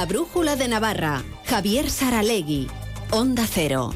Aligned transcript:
La 0.00 0.06
Brújula 0.06 0.56
de 0.56 0.66
Navarra. 0.66 1.22
Javier 1.44 1.90
Saralegui. 1.90 2.68
Onda 3.10 3.46
Cero. 3.46 3.92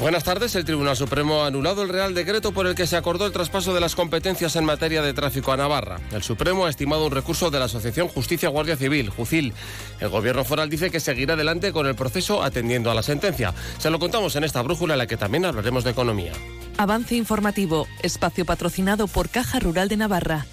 Buenas 0.00 0.24
tardes. 0.24 0.54
El 0.54 0.64
Tribunal 0.64 0.96
Supremo 0.96 1.42
ha 1.42 1.48
anulado 1.48 1.82
el 1.82 1.90
Real 1.90 2.14
Decreto 2.14 2.52
por 2.52 2.66
el 2.66 2.74
que 2.74 2.86
se 2.86 2.96
acordó 2.96 3.26
el 3.26 3.32
traspaso 3.32 3.74
de 3.74 3.80
las 3.82 3.94
competencias 3.94 4.56
en 4.56 4.64
materia 4.64 5.02
de 5.02 5.12
tráfico 5.12 5.52
a 5.52 5.58
Navarra. 5.58 6.00
El 6.10 6.22
Supremo 6.22 6.64
ha 6.64 6.70
estimado 6.70 7.04
un 7.04 7.12
recurso 7.12 7.50
de 7.50 7.58
la 7.58 7.66
Asociación 7.66 8.08
Justicia 8.08 8.48
Guardia 8.48 8.78
Civil, 8.78 9.10
JUCIL. 9.10 9.52
El 10.00 10.08
Gobierno 10.08 10.42
foral 10.42 10.70
dice 10.70 10.90
que 10.90 11.00
seguirá 11.00 11.34
adelante 11.34 11.70
con 11.70 11.86
el 11.86 11.96
proceso 11.96 12.42
atendiendo 12.42 12.90
a 12.90 12.94
la 12.94 13.02
sentencia. 13.02 13.52
Se 13.76 13.90
lo 13.90 13.98
contamos 13.98 14.34
en 14.36 14.44
esta 14.44 14.62
brújula 14.62 14.94
en 14.94 14.98
la 15.00 15.06
que 15.06 15.18
también 15.18 15.44
hablaremos 15.44 15.84
de 15.84 15.90
economía. 15.90 16.32
Avance 16.78 17.14
informativo, 17.14 17.86
espacio 18.02 18.46
patrocinado 18.46 19.06
por 19.06 19.28
Caja 19.28 19.60
Rural 19.60 19.90
de 19.90 19.98
Navarra. 19.98 20.46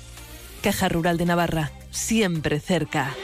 Caja 0.61 0.89
Rural 0.89 1.17
de 1.17 1.25
Navarra, 1.25 1.71
siempre 1.89 2.59
cerca. 2.59 3.15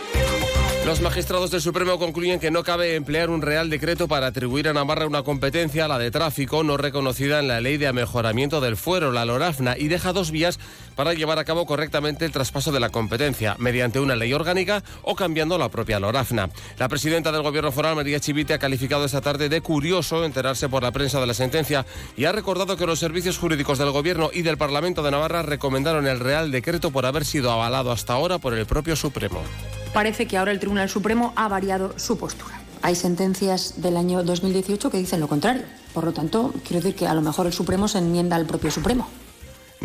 Los 0.85 1.01
magistrados 1.01 1.49
del 1.49 1.61
Supremo 1.61 1.97
concluyen 1.97 2.39
que 2.39 2.51
no 2.51 2.63
cabe 2.63 2.93
emplear 2.93 3.31
un 3.31 3.41
real 3.41 3.71
decreto 3.71 4.07
para 4.07 4.27
atribuir 4.27 4.67
a 4.67 4.73
Navarra 4.73 5.07
una 5.07 5.23
competencia, 5.23 5.87
la 5.87 5.97
de 5.97 6.11
tráfico, 6.11 6.63
no 6.63 6.77
reconocida 6.77 7.39
en 7.39 7.47
la 7.47 7.59
ley 7.59 7.77
de 7.77 7.87
amejoramiento 7.87 8.61
del 8.61 8.77
fuero, 8.77 9.11
la 9.11 9.25
LORAFNA, 9.25 9.79
y 9.79 9.87
deja 9.87 10.13
dos 10.13 10.29
vías 10.29 10.59
para 10.95 11.13
llevar 11.13 11.39
a 11.39 11.45
cabo 11.45 11.65
correctamente 11.65 12.25
el 12.25 12.31
traspaso 12.31 12.71
de 12.71 12.79
la 12.79 12.89
competencia, 12.89 13.55
mediante 13.59 13.99
una 13.99 14.15
ley 14.15 14.33
orgánica 14.33 14.83
o 15.01 15.15
cambiando 15.15 15.57
la 15.57 15.69
propia 15.69 15.99
LORAFNA. 15.99 16.49
La 16.77 16.89
presidenta 16.89 17.31
del 17.31 17.43
Gobierno 17.43 17.71
foral, 17.71 17.95
María 17.95 18.19
Chivite, 18.19 18.53
ha 18.53 18.59
calificado 18.59 19.05
esta 19.05 19.21
tarde 19.21 19.49
de 19.49 19.61
curioso 19.61 20.25
enterarse 20.25 20.69
por 20.69 20.83
la 20.83 20.91
prensa 20.91 21.19
de 21.19 21.27
la 21.27 21.33
sentencia 21.33 21.85
y 22.17 22.25
ha 22.25 22.31
recordado 22.31 22.77
que 22.77 22.85
los 22.85 22.99
servicios 22.99 23.37
jurídicos 23.37 23.77
del 23.77 23.91
Gobierno 23.91 24.29
y 24.33 24.41
del 24.41 24.57
Parlamento 24.57 25.03
de 25.03 25.11
Navarra 25.11 25.43
recomendaron 25.43 26.07
el 26.07 26.19
real 26.19 26.51
decreto 26.51 26.91
por 26.91 27.05
haber 27.05 27.25
sido 27.25 27.51
avalado 27.51 27.91
hasta 27.91 28.13
ahora 28.13 28.39
por 28.39 28.53
el 28.53 28.65
propio 28.65 28.95
Supremo 28.95 29.41
parece 29.95 30.27
que 30.27 30.35
ahora 30.35 30.51
el 30.51 30.59
Tribunal 30.59 30.89
Supremo 30.89 31.31
ha 31.37 31.47
variado 31.47 31.97
su 31.97 32.17
postura. 32.17 32.59
Hay 32.81 32.95
sentencias 32.95 33.81
del 33.81 33.95
año 33.95 34.23
2018 34.23 34.91
que 34.91 34.97
dicen 34.97 35.21
lo 35.21 35.29
contrario. 35.29 35.63
Por 35.93 36.03
lo 36.03 36.11
tanto, 36.11 36.53
quiero 36.67 36.83
decir 36.83 36.95
que 36.95 37.07
a 37.07 37.13
lo 37.13 37.21
mejor 37.21 37.47
el 37.47 37.53
Supremo 37.53 37.87
se 37.87 37.99
enmienda 37.99 38.35
al 38.35 38.45
propio 38.45 38.71
Supremo. 38.71 39.07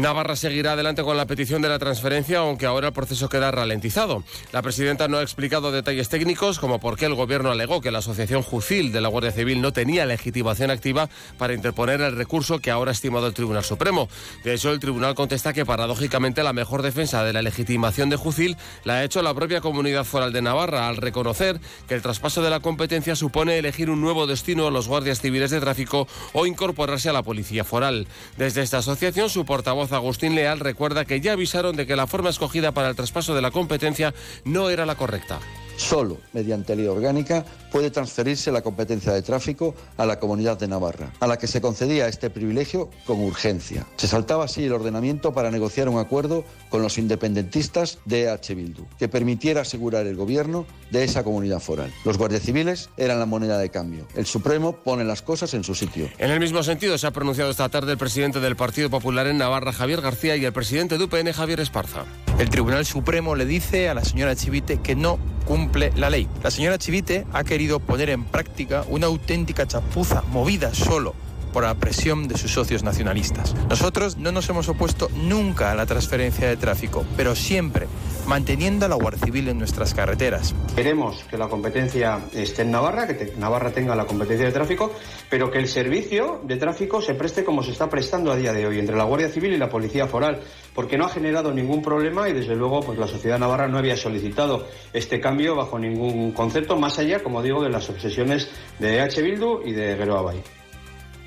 Navarra 0.01 0.35
seguirá 0.35 0.73
adelante 0.73 1.03
con 1.03 1.19
la 1.19 1.27
petición 1.27 1.61
de 1.61 1.69
la 1.69 1.79
transferencia, 1.79 2.39
aunque 2.39 2.65
ahora 2.65 2.87
el 2.87 2.95
proceso 2.95 3.29
queda 3.29 3.51
ralentizado. 3.51 4.25
La 4.51 4.63
presidenta 4.63 5.09
no 5.09 5.19
ha 5.19 5.23
explicado 5.23 5.73
detalles 5.73 6.09
técnicos, 6.09 6.59
como 6.59 6.81
por 6.81 6.97
qué 6.97 7.05
el 7.05 7.15
gobierno 7.15 7.51
alegó 7.51 7.83
que 7.83 7.91
la 7.91 7.99
Asociación 7.99 8.41
Jucil 8.41 8.93
de 8.93 9.03
la 9.03 9.09
Guardia 9.09 9.31
Civil 9.31 9.61
no 9.61 9.75
tenía 9.75 10.07
legitimación 10.07 10.71
activa 10.71 11.11
para 11.37 11.53
interponer 11.53 12.01
el 12.01 12.17
recurso 12.17 12.61
que 12.61 12.71
ahora 12.71 12.93
ha 12.93 12.95
estimado 12.95 13.27
el 13.27 13.35
Tribunal 13.35 13.63
Supremo. 13.63 14.09
De 14.43 14.55
hecho, 14.55 14.73
el 14.73 14.81
tribunal 14.81 15.15
contesta 15.15 15.53
que 15.53 15.67
paradójicamente 15.67 16.43
la 16.43 16.55
mejor 16.55 16.81
defensa 16.81 17.23
de 17.23 17.35
la 17.35 17.43
legitimación 17.43 18.09
de 18.09 18.17
Jucil 18.17 18.57
la 18.85 18.95
ha 18.95 19.05
hecho 19.05 19.21
la 19.21 19.35
propia 19.35 19.61
comunidad 19.61 20.05
foral 20.05 20.33
de 20.33 20.41
Navarra, 20.41 20.89
al 20.89 20.97
reconocer 20.97 21.61
que 21.87 21.95
el 21.95 22.01
traspaso 22.01 22.41
de 22.41 22.49
la 22.49 22.61
competencia 22.61 23.17
supone 23.17 23.59
elegir 23.59 23.91
un 23.91 24.01
nuevo 24.01 24.27
destino 24.27 24.67
a 24.67 24.71
los 24.71 24.89
guardias 24.89 25.21
civiles 25.21 25.51
de 25.51 25.61
tráfico 25.61 26.09
o 26.33 26.47
incorporarse 26.47 27.11
a 27.11 27.13
la 27.13 27.23
policía 27.23 27.65
foral. 27.65 28.09
Desde 28.39 28.63
esta 28.63 28.79
asociación, 28.79 29.29
su 29.29 29.45
portavoz 29.45 29.90
Agustín 29.93 30.35
Leal 30.35 30.61
recuerda 30.61 31.05
que 31.05 31.21
ya 31.21 31.33
avisaron 31.33 31.77
de 31.77 31.87
que 31.87 31.97
la 31.97 32.07
forma 32.07 32.31
escogida 32.31 32.73
para 32.73 32.89
el 32.89 32.97
traspaso 32.97 33.35
de 33.35 33.43
la 33.43 33.51
competencia 33.51 34.15
no 34.45 34.71
era 34.71 34.87
la 34.87 34.97
correcta. 34.97 35.39
Solo 35.81 36.19
mediante 36.35 36.77
ley 36.77 36.87
orgánica 36.87 37.43
puede 37.73 37.91
transferirse 37.91 38.53
la 38.53 38.61
competencia 38.61 39.15
de 39.15 39.23
tráfico 39.23 39.75
a 39.97 40.05
la 40.05 40.21
comunidad 40.21 40.59
de 40.59 40.69
Navarra, 40.69 41.11
a 41.21 41.27
la 41.27 41.39
que 41.39 41.47
se 41.47 41.63
concedía 41.63 42.07
este 42.07 42.29
privilegio 42.29 42.91
con 43.07 43.19
urgencia. 43.23 43.87
Se 43.97 44.07
saltaba 44.07 44.45
así 44.45 44.67
el 44.67 44.75
ordenamiento 44.75 45.33
para 45.33 45.51
negociar 45.51 45.89
un 45.89 45.99
acuerdo 45.99 46.45
con 46.69 46.83
los 46.83 46.99
independentistas 46.99 47.99
de 48.05 48.29
H. 48.29 48.55
Bildu, 48.55 48.85
que 48.99 49.09
permitiera 49.09 49.63
asegurar 49.63 50.07
el 50.07 50.17
gobierno 50.17 50.67
de 50.91 51.03
esa 51.03 51.25
comunidad 51.25 51.61
foral. 51.61 51.91
Los 52.05 52.19
guardias 52.19 52.43
civiles 52.43 52.91
eran 52.99 53.19
la 53.19 53.27
moneda 53.27 53.57
de 53.57 53.71
cambio. 53.71 54.07
El 54.15 54.27
Supremo 54.27 54.77
pone 54.77 55.05
las 55.05 55.23
cosas 55.23 55.55
en 55.55 55.65
su 55.65 55.75
sitio. 55.75 56.11
En 56.19 56.31
el 56.31 56.41
mismo 56.41 56.63
sentido 56.63 56.99
se 56.99 57.07
ha 57.07 57.11
pronunciado 57.11 57.51
esta 57.51 57.71
tarde 57.71 57.93
el 57.93 57.99
presidente 57.99 58.39
del 58.41 58.55
Partido 58.55 58.91
Popular 58.91 59.27
en 59.29 59.39
Navarra, 59.39 59.73
Javier 59.73 60.03
García, 60.03 60.37
y 60.37 60.45
el 60.45 60.53
presidente 60.53 60.99
de 60.99 61.05
UPN, 61.05 61.33
Javier 61.33 61.61
Esparza. 61.61 62.05
El 62.39 62.51
Tribunal 62.51 62.85
Supremo 62.85 63.35
le 63.35 63.47
dice 63.47 63.89
a 63.89 63.95
la 63.95 64.05
señora 64.05 64.37
Chivite 64.37 64.81
que 64.83 64.95
no 64.95 65.19
cumple 65.47 65.70
la 65.75 66.11
ley. 66.11 66.29
La 66.43 66.51
señora 66.51 66.79
Chivite 66.79 67.27
ha 67.33 67.45
querido 67.45 67.81
poner 67.81 68.11
en 68.11 68.25
práctica 68.25 68.85
una 68.89 69.07
auténtica 69.07 69.67
chapuza 69.67 70.23
movida 70.23 70.75
solo 70.75 71.15
por 71.53 71.65
la 71.65 71.75
presión 71.75 72.29
de 72.29 72.39
sus 72.39 72.53
socios 72.53 72.83
nacionalistas. 72.83 73.55
Nosotros 73.69 74.17
no 74.17 74.33
nos 74.33 74.49
hemos 74.49 74.69
opuesto 74.69 75.11
nunca 75.15 75.71
a 75.71 75.75
la 75.75 75.87
transferencia 75.87 76.49
de 76.49 76.57
tráfico, 76.57 77.05
pero 77.17 77.35
siempre 77.35 77.89
manteniendo 78.31 78.87
la 78.87 78.95
Guardia 78.95 79.25
Civil 79.25 79.49
en 79.49 79.59
nuestras 79.59 79.93
carreteras. 79.93 80.55
Queremos 80.77 81.25
que 81.25 81.37
la 81.37 81.49
competencia 81.49 82.21
esté 82.33 82.63
en 82.63 82.71
Navarra, 82.71 83.09
que 83.09 83.33
Navarra 83.37 83.73
tenga 83.73 83.97
la 83.97 84.07
competencia 84.07 84.47
de 84.47 84.53
tráfico, 84.53 84.93
pero 85.29 85.51
que 85.51 85.59
el 85.59 85.67
servicio 85.67 86.41
de 86.45 86.57
tráfico 86.57 87.03
se 87.03 87.15
preste 87.15 87.45
como 87.45 87.65
se 87.65 87.73
está 87.73 87.91
prestando 87.91 88.31
a 88.31 88.37
día 88.37 88.53
de 88.53 88.69
hoy 88.69 88.79
entre 88.79 88.97
la 88.97 89.03
Guardia 89.03 89.31
Civil 89.31 89.53
y 89.55 89.57
la 89.57 89.69
Policía 89.69 90.07
Foral, 90.07 90.43
porque 90.77 90.97
no 90.97 91.07
ha 91.07 91.09
generado 91.09 91.53
ningún 91.53 91.83
problema 91.83 92.29
y 92.29 92.33
desde 92.33 92.55
luego 92.55 92.79
pues 92.79 93.01
la 93.01 93.09
sociedad 93.09 93.37
navarra 93.37 93.67
no 93.67 93.79
había 93.79 93.97
solicitado 93.97 94.65
este 94.93 95.19
cambio 95.21 95.57
bajo 95.57 95.77
ningún 95.77 96.31
concepto, 96.31 96.77
más 96.77 97.01
allá, 97.01 97.25
como 97.25 97.43
digo, 97.43 97.61
de 97.61 97.71
las 97.71 97.91
obsesiones 97.91 98.49
de 98.79 99.01
H. 99.01 99.23
Bildu 99.23 99.63
y 99.65 99.73
de 99.73 99.97
Geroa. 99.97 100.35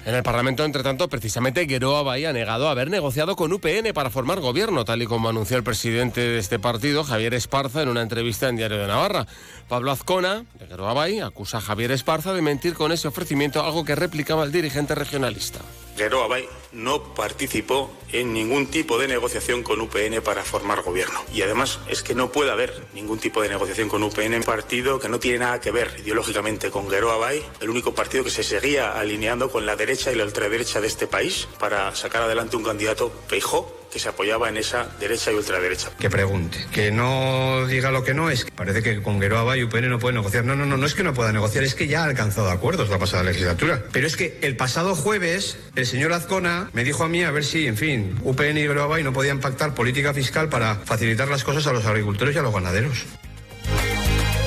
En 0.05 0.15
el 0.15 0.23
Parlamento, 0.23 0.65
entre 0.65 0.83
tanto, 0.83 1.07
precisamente 1.07 1.65
Bahía 2.03 2.31
ha 2.31 2.33
negado 2.33 2.67
haber 2.67 2.89
negociado 2.89 3.37
con 3.37 3.53
UPN 3.53 3.93
para 3.93 4.09
formar 4.09 4.41
gobierno, 4.41 4.83
tal 4.83 5.01
y 5.01 5.05
como 5.05 5.29
anunció 5.29 5.55
el 5.55 5.63
presidente 5.63 6.19
de 6.19 6.39
este 6.39 6.59
partido, 6.59 7.05
Javier 7.05 7.33
Esparza, 7.33 7.81
en 7.81 7.87
una 7.87 8.01
entrevista 8.01 8.49
en 8.49 8.57
Diario 8.57 8.79
de 8.79 8.87
Navarra. 8.87 9.27
Pablo 9.69 9.91
Azcona, 9.91 10.43
de 10.59 10.67
Bahía, 10.75 11.27
acusa 11.27 11.59
a 11.59 11.61
Javier 11.61 11.91
Esparza 11.91 12.33
de 12.33 12.41
mentir 12.41 12.73
con 12.73 12.91
ese 12.91 13.07
ofrecimiento, 13.07 13.63
algo 13.63 13.85
que 13.85 13.95
replicaba 13.95 14.43
el 14.43 14.51
dirigente 14.51 14.93
regionalista. 14.93 15.59
Geroa 15.95 16.27
Bay 16.27 16.47
no 16.71 17.13
participó 17.13 17.91
en 18.11 18.33
ningún 18.33 18.67
tipo 18.67 18.97
de 18.97 19.07
negociación 19.07 19.63
con 19.63 19.81
UPN 19.81 20.21
para 20.23 20.43
formar 20.43 20.81
gobierno. 20.81 21.19
Y 21.33 21.41
además 21.41 21.79
es 21.87 22.03
que 22.03 22.15
no 22.15 22.31
puede 22.31 22.51
haber 22.51 22.87
ningún 22.93 23.19
tipo 23.19 23.41
de 23.41 23.49
negociación 23.49 23.89
con 23.89 24.03
UPN, 24.03 24.33
en 24.33 24.43
partido 24.43 24.99
que 24.99 25.09
no 25.09 25.19
tiene 25.19 25.39
nada 25.39 25.61
que 25.61 25.71
ver 25.71 25.95
ideológicamente 25.99 26.71
con 26.71 26.89
Geroa 26.89 27.17
Bay, 27.17 27.43
el 27.61 27.69
único 27.69 27.93
partido 27.93 28.23
que 28.23 28.31
se 28.31 28.43
seguía 28.43 28.99
alineando 28.99 29.51
con 29.51 29.65
la 29.65 29.75
derecha 29.75 30.11
y 30.11 30.15
la 30.15 30.25
ultraderecha 30.25 30.81
de 30.81 30.87
este 30.87 31.07
país 31.07 31.47
para 31.59 31.95
sacar 31.95 32.23
adelante 32.23 32.55
un 32.55 32.63
candidato 32.63 33.11
Peijó 33.29 33.82
que 33.93 33.99
se 33.99 34.09
apoyaba 34.09 34.49
en 34.49 34.57
esa 34.57 34.87
derecha 34.99 35.31
y 35.31 35.35
ultraderecha. 35.35 35.91
Que 35.99 36.09
pregunte, 36.09 36.57
que 36.71 36.91
no 36.91 37.67
diga 37.67 37.91
lo 37.91 38.03
que 38.03 38.15
no 38.15 38.31
es. 38.31 38.45
Parece 38.55 38.81
que 38.81 39.03
con 39.03 39.21
Geroa 39.21 39.55
y 39.55 39.63
UPN 39.63 39.87
no 39.87 39.99
puede 39.99 40.15
negociar. 40.15 40.45
No, 40.45 40.55
no, 40.55 40.65
no, 40.65 40.77
no 40.77 40.85
es 40.87 40.95
que 40.95 41.03
no 41.03 41.13
pueda 41.13 41.31
negociar, 41.31 41.63
es 41.63 41.75
que 41.75 41.87
ya 41.87 42.01
ha 42.01 42.05
alcanzado 42.05 42.49
acuerdos 42.49 42.89
la 42.89 42.97
pasada 42.97 43.21
legislatura. 43.21 43.83
Pero 43.91 44.07
es 44.07 44.17
que 44.17 44.39
el 44.41 44.55
pasado 44.55 44.95
jueves 44.95 45.57
el 45.75 45.85
señor 45.85 46.11
Azcona 46.11 46.71
me 46.73 46.83
dijo 46.83 47.03
a 47.03 47.07
mí 47.07 47.23
a 47.23 47.29
ver 47.29 47.45
si, 47.45 47.67
en 47.67 47.77
fin, 47.77 48.19
UPN 48.23 48.57
y 48.57 48.61
Geroa 48.61 48.99
no 48.99 49.13
podían 49.13 49.39
pactar 49.39 49.75
política 49.75 50.11
fiscal 50.11 50.49
para 50.49 50.75
facilitar 50.75 51.27
las 51.27 51.43
cosas 51.43 51.67
a 51.67 51.73
los 51.73 51.85
agricultores 51.85 52.35
y 52.35 52.39
a 52.39 52.41
los 52.41 52.53
ganaderos. 52.53 53.05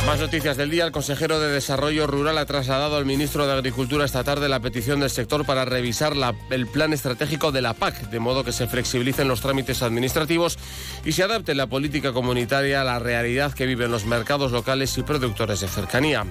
Más 0.06 0.20
noticias 0.20 0.56
del 0.56 0.70
día. 0.70 0.84
El 0.84 0.92
consejero 0.92 1.40
de 1.40 1.50
Desarrollo 1.50 2.06
Rural 2.06 2.38
ha 2.38 2.46
trasladado 2.46 2.96
al 2.96 3.04
ministro 3.04 3.44
de 3.44 3.52
Agricultura 3.52 4.04
esta 4.04 4.22
tarde 4.22 4.48
la 4.48 4.60
petición 4.60 5.00
del 5.00 5.10
sector 5.10 5.44
para 5.44 5.64
revisar 5.64 6.12
el 6.50 6.66
plan 6.68 6.92
estratégico 6.92 7.50
de 7.50 7.60
la 7.60 7.74
PAC, 7.74 8.08
de 8.08 8.20
modo 8.20 8.44
que 8.44 8.52
se 8.52 8.68
flexibilicen 8.68 9.26
los 9.26 9.40
trámites 9.40 9.82
administrativos 9.82 10.58
y 11.04 11.10
se 11.10 11.24
adapte 11.24 11.56
la 11.56 11.66
política 11.66 12.12
comunitaria 12.12 12.82
a 12.82 12.84
la 12.84 13.00
realidad 13.00 13.52
que 13.52 13.66
viven 13.66 13.90
los 13.90 14.06
mercados 14.06 14.52
locales 14.52 14.96
y 14.96 15.02
productores 15.02 15.60
de 15.60 15.66
cercanía. 15.66 16.24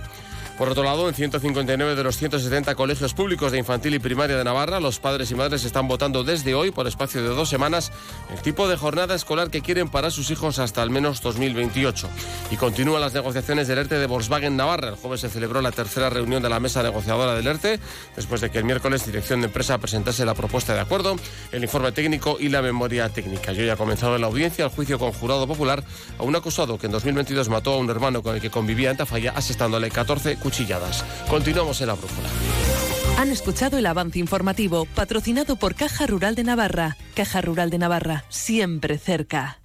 Por 0.58 0.70
otro 0.70 0.84
lado, 0.84 1.10
en 1.10 1.14
159 1.14 1.96
de 1.96 2.04
los 2.04 2.16
170 2.16 2.76
colegios 2.76 3.14
públicos 3.14 3.52
de 3.52 3.58
infantil 3.58 3.94
y 3.94 4.00
primaria 4.00 4.38
de 4.38 4.44
Navarra, 4.46 4.79
los 4.79 5.00
padres 5.00 5.29
y 5.32 5.35
madres 5.35 5.66
están 5.66 5.90
votando 5.90 6.24
desde 6.24 6.56
hoy, 6.56 6.72
por 6.72 6.88
espacio 6.88 7.22
de 7.22 7.28
dos 7.28 7.50
semanas, 7.50 7.91
el 8.34 8.41
tipo 8.41 8.70
de 8.70 8.78
jornada 8.78 9.16
escolar 9.16 9.50
que 9.50 9.62
quieren 9.62 9.90
para 9.90 10.12
sus 10.12 10.32
hijos 10.32 10.58
hasta 10.59 10.82
al 10.82 10.90
menos 10.91 11.22
2028. 11.22 12.08
Y 12.52 12.56
continúan 12.56 13.02
las 13.02 13.14
negociaciones 13.14 13.68
del 13.68 13.79
ERTE 13.79 14.00
de 14.00 14.08
Volkswagen 14.08 14.56
Navarra. 14.56 14.88
El 14.88 14.96
jueves 14.96 15.20
se 15.20 15.29
celebró 15.29 15.62
la 15.62 15.74
tercera 15.74 16.09
reunión 16.09 16.41
de 16.41 16.47
la 16.47 16.62
mesa 16.62 16.82
negociadora 16.82 17.35
del 17.35 17.47
ERTE, 17.47 17.82
después 18.16 18.40
de 18.40 18.50
que 18.50 18.58
el 18.58 18.64
miércoles 18.64 19.06
dirección 19.06 19.41
de 19.41 19.47
empresa 19.47 19.78
presentase 19.78 20.24
la 20.24 20.35
propuesta 20.35 20.74
de 20.74 20.79
acuerdo, 20.79 21.18
el 21.52 21.64
informe 21.64 21.91
técnico 21.91 22.38
y 22.40 22.47
la 22.47 22.62
memoria 22.62 23.09
técnica. 23.09 23.52
Y 23.52 23.59
hoy 23.59 23.70
ha 23.70 23.76
comenzado 23.76 24.18
la 24.18 24.28
audiencia 24.28 24.64
el 24.64 24.72
juicio 24.72 25.00
con 25.00 25.12
jurado 25.12 25.47
popular 25.47 25.84
a 26.18 26.24
un 26.24 26.34
acusado 26.34 26.78
que 26.78 26.85
en 26.85 26.94
2022 26.94 27.50
mató 27.50 27.74
a 27.74 27.78
un 27.78 27.90
hermano 27.90 28.24
con 28.24 28.35
el 28.35 28.41
que 28.41 28.50
convivía 28.50 28.91
en 28.91 28.96
Tafalla, 28.96 29.34
asestándole 29.35 29.91
14 29.91 30.38
cuchilladas. 30.46 31.03
Continuamos 31.28 31.82
en 31.82 31.88
la 31.88 31.96
brújula. 31.96 32.30
Han 33.18 33.32
escuchado 33.32 33.80
el 33.80 33.86
avance 33.88 34.20
informativo 34.20 34.86
patrocinado 34.94 35.56
por 35.56 35.74
Caja 35.74 36.06
Rural 36.06 36.36
de 36.36 36.44
Navarra. 36.44 36.97
Caja 37.16 37.42
Rural 37.42 37.72
de 37.72 37.80
Navarra, 37.80 38.26
siempre 38.30 39.00
cerca. 39.00 39.65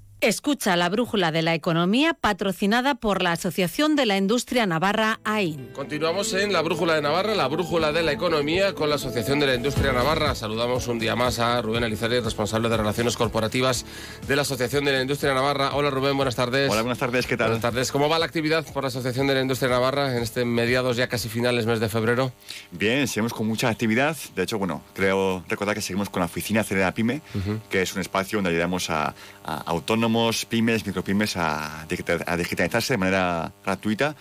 Escucha 0.21 0.75
la 0.75 0.87
brújula 0.87 1.31
de 1.31 1.41
la 1.41 1.55
economía 1.55 2.13
patrocinada 2.13 2.93
por 2.93 3.23
la 3.23 3.31
Asociación 3.31 3.95
de 3.95 4.05
la 4.05 4.17
Industria 4.17 4.67
Navarra 4.67 5.19
AIN. 5.23 5.69
Continuamos 5.73 6.35
en 6.35 6.53
la 6.53 6.61
brújula 6.61 6.93
de 6.93 7.01
Navarra, 7.01 7.33
la 7.33 7.47
brújula 7.47 7.91
de 7.91 8.03
la 8.03 8.11
economía 8.11 8.75
con 8.75 8.89
la 8.89 8.97
Asociación 8.97 9.39
de 9.39 9.47
la 9.47 9.55
Industria 9.55 9.93
Navarra. 9.93 10.35
Saludamos 10.35 10.87
un 10.87 10.99
día 10.99 11.15
más 11.15 11.39
a 11.39 11.59
Rubén 11.63 11.85
Elizari, 11.85 12.19
responsable 12.19 12.69
de 12.69 12.77
Relaciones 12.77 13.17
Corporativas 13.17 13.83
de 14.27 14.35
la 14.35 14.43
Asociación 14.43 14.85
de 14.85 14.91
la 14.91 15.01
Industria 15.01 15.33
Navarra. 15.33 15.73
Hola 15.73 15.89
Rubén, 15.89 16.15
buenas 16.15 16.35
tardes. 16.35 16.69
Hola, 16.69 16.83
buenas 16.83 16.99
tardes, 16.99 17.25
¿qué 17.25 17.35
tal? 17.35 17.47
Buenas 17.47 17.63
tardes. 17.63 17.91
¿Cómo 17.91 18.07
va 18.07 18.19
la 18.19 18.27
actividad 18.27 18.63
por 18.71 18.83
la 18.83 18.89
Asociación 18.89 19.25
de 19.25 19.33
la 19.33 19.41
Industria 19.41 19.71
Navarra 19.71 20.15
en 20.15 20.21
este 20.21 20.45
mediados 20.45 20.97
ya 20.97 21.07
casi 21.07 21.29
finales 21.29 21.65
mes 21.65 21.79
de 21.79 21.89
febrero? 21.89 22.31
Bien, 22.69 23.07
seguimos 23.07 23.33
con 23.33 23.47
mucha 23.47 23.69
actividad. 23.69 24.15
De 24.35 24.43
hecho, 24.43 24.59
bueno, 24.59 24.83
creo 24.93 25.43
recordar 25.49 25.73
que 25.73 25.81
seguimos 25.81 26.11
con 26.11 26.19
la 26.19 26.27
oficina 26.27 26.63
Celera 26.63 26.93
Pyme, 26.93 27.23
que 27.71 27.81
es 27.81 27.95
un 27.95 28.01
espacio 28.01 28.37
donde 28.37 28.51
ayudamos 28.51 28.91
a, 28.91 29.15
a 29.43 29.63
autónomos 29.65 30.10
pymes, 30.49 30.85
micropymes 30.85 31.37
a, 31.37 31.85
digitalizarse 31.87 32.93
de 32.93 32.97
manera 32.97 33.53
gratuita. 33.63 34.15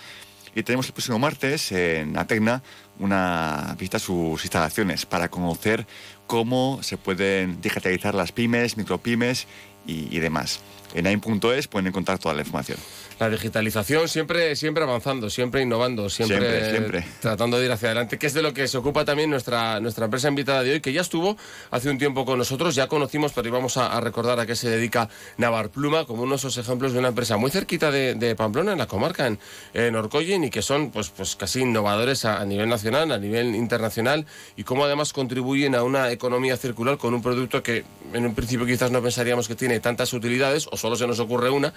Y 0.55 0.63
tenemos 0.65 0.87
el 0.87 0.93
próximo 0.93 1.19
martes 1.19 1.71
en 1.71 2.19
Atecna 2.19 2.63
una 2.99 3.77
visita 3.79 3.99
a 3.99 4.01
sus 4.01 4.43
instalaciones 4.43 5.07
para 5.07 5.31
conocer 5.31 5.87
cómo 6.27 6.81
se 6.83 6.97
pueden 6.97 7.61
digitalizar 7.61 8.15
las 8.15 8.33
pymes, 8.33 8.77
micropymes 8.77 9.47
y 9.87 10.19
demás. 10.19 10.61
En 10.95 11.07
AIM.es 11.07 11.69
pueden 11.69 11.87
encontrar 11.87 12.19
toda 12.19 12.35
la 12.35 12.41
información 12.41 12.79
la 13.21 13.29
digitalización 13.29 14.09
siempre, 14.09 14.57
siempre 14.57 14.83
avanzando, 14.83 15.29
siempre 15.29 15.61
innovando, 15.61 16.09
siempre, 16.09 16.71
siempre, 16.71 17.05
tratando 17.21 17.59
de 17.59 17.67
ir 17.67 17.73
hacia 17.73 17.89
adelante, 17.89 18.19
que 18.19 18.27
es 18.27 18.33
de 18.33 18.41
lo 18.41 18.55
que 18.55 18.67
se 18.67 18.79
ocupa 18.79 19.05
también 19.05 19.29
nuestra, 19.29 19.79
nuestra 19.79 20.07
empresa 20.07 20.29
invitada 20.29 20.63
de 20.63 20.73
hoy, 20.73 20.81
que 20.81 20.95
ya 20.95 21.03
estuvo 21.03 21.37
hace 21.71 21.91
un 21.91 21.99
tiempo 21.99 22.25
con 22.25 22.39
nosotros, 22.39 22.75
ya 22.75 22.89
conocimos, 22.89 23.33
pero 23.33 23.47
íbamos 23.47 23.77
a, 23.77 24.01
recordar 24.01 24.41
a 24.41 24.47
qué 24.47 24.57
se 24.57 24.71
dedica 24.71 25.11
Navar 25.37 25.69
Pluma, 25.69 26.07
como 26.07 26.23
uno 26.23 26.33
de 26.33 26.37
esos 26.37 26.57
ejemplos 26.57 26.95
de 26.95 26.99
una 26.99 27.09
empresa 27.09 27.37
muy 27.37 27.51
cerquita 27.51 27.91
de, 27.91 28.35
Pamplona, 28.37 28.73
en 28.73 28.79
la 28.79 28.87
comarca, 28.87 29.27
en, 29.27 29.39
en, 29.75 29.95
Orcoyen, 29.97 30.45
y 30.45 30.51
que 30.51 30.63
son 30.63 30.91
pues, 30.91 31.11
pues 31.11 31.37
casi 31.37 31.61
innovadores 31.61 32.25
a, 32.25 32.43
nivel 32.47 32.71
nacional, 32.71 33.13
a 33.13 33.19
nivel 33.19 33.55
internacional, 33.55 34.25
y 34.57 34.65
cómo 34.65 34.87
además 34.87 35.13
contribuyen 35.13 35.75
a 35.75 35.83
una 35.83 36.11
economía 36.11 36.57
circular 36.57 36.97
con 36.97 37.13
un 37.13 37.21
producto 37.21 37.63
que 37.63 37.85
en 38.15 38.25
un 38.25 38.35
principio 38.35 38.65
quizás 38.65 38.91
no 38.91 39.03
pensaríamos 39.03 39.47
que 39.47 39.57
tiene 39.57 39.79
tantas 39.81 40.15
utilidades, 40.15 40.69
o 40.73 40.79
solo 40.79 40.97
se 40.97 41.07
nos 41.07 41.21
ocurre 41.21 41.51
una, 41.51 41.75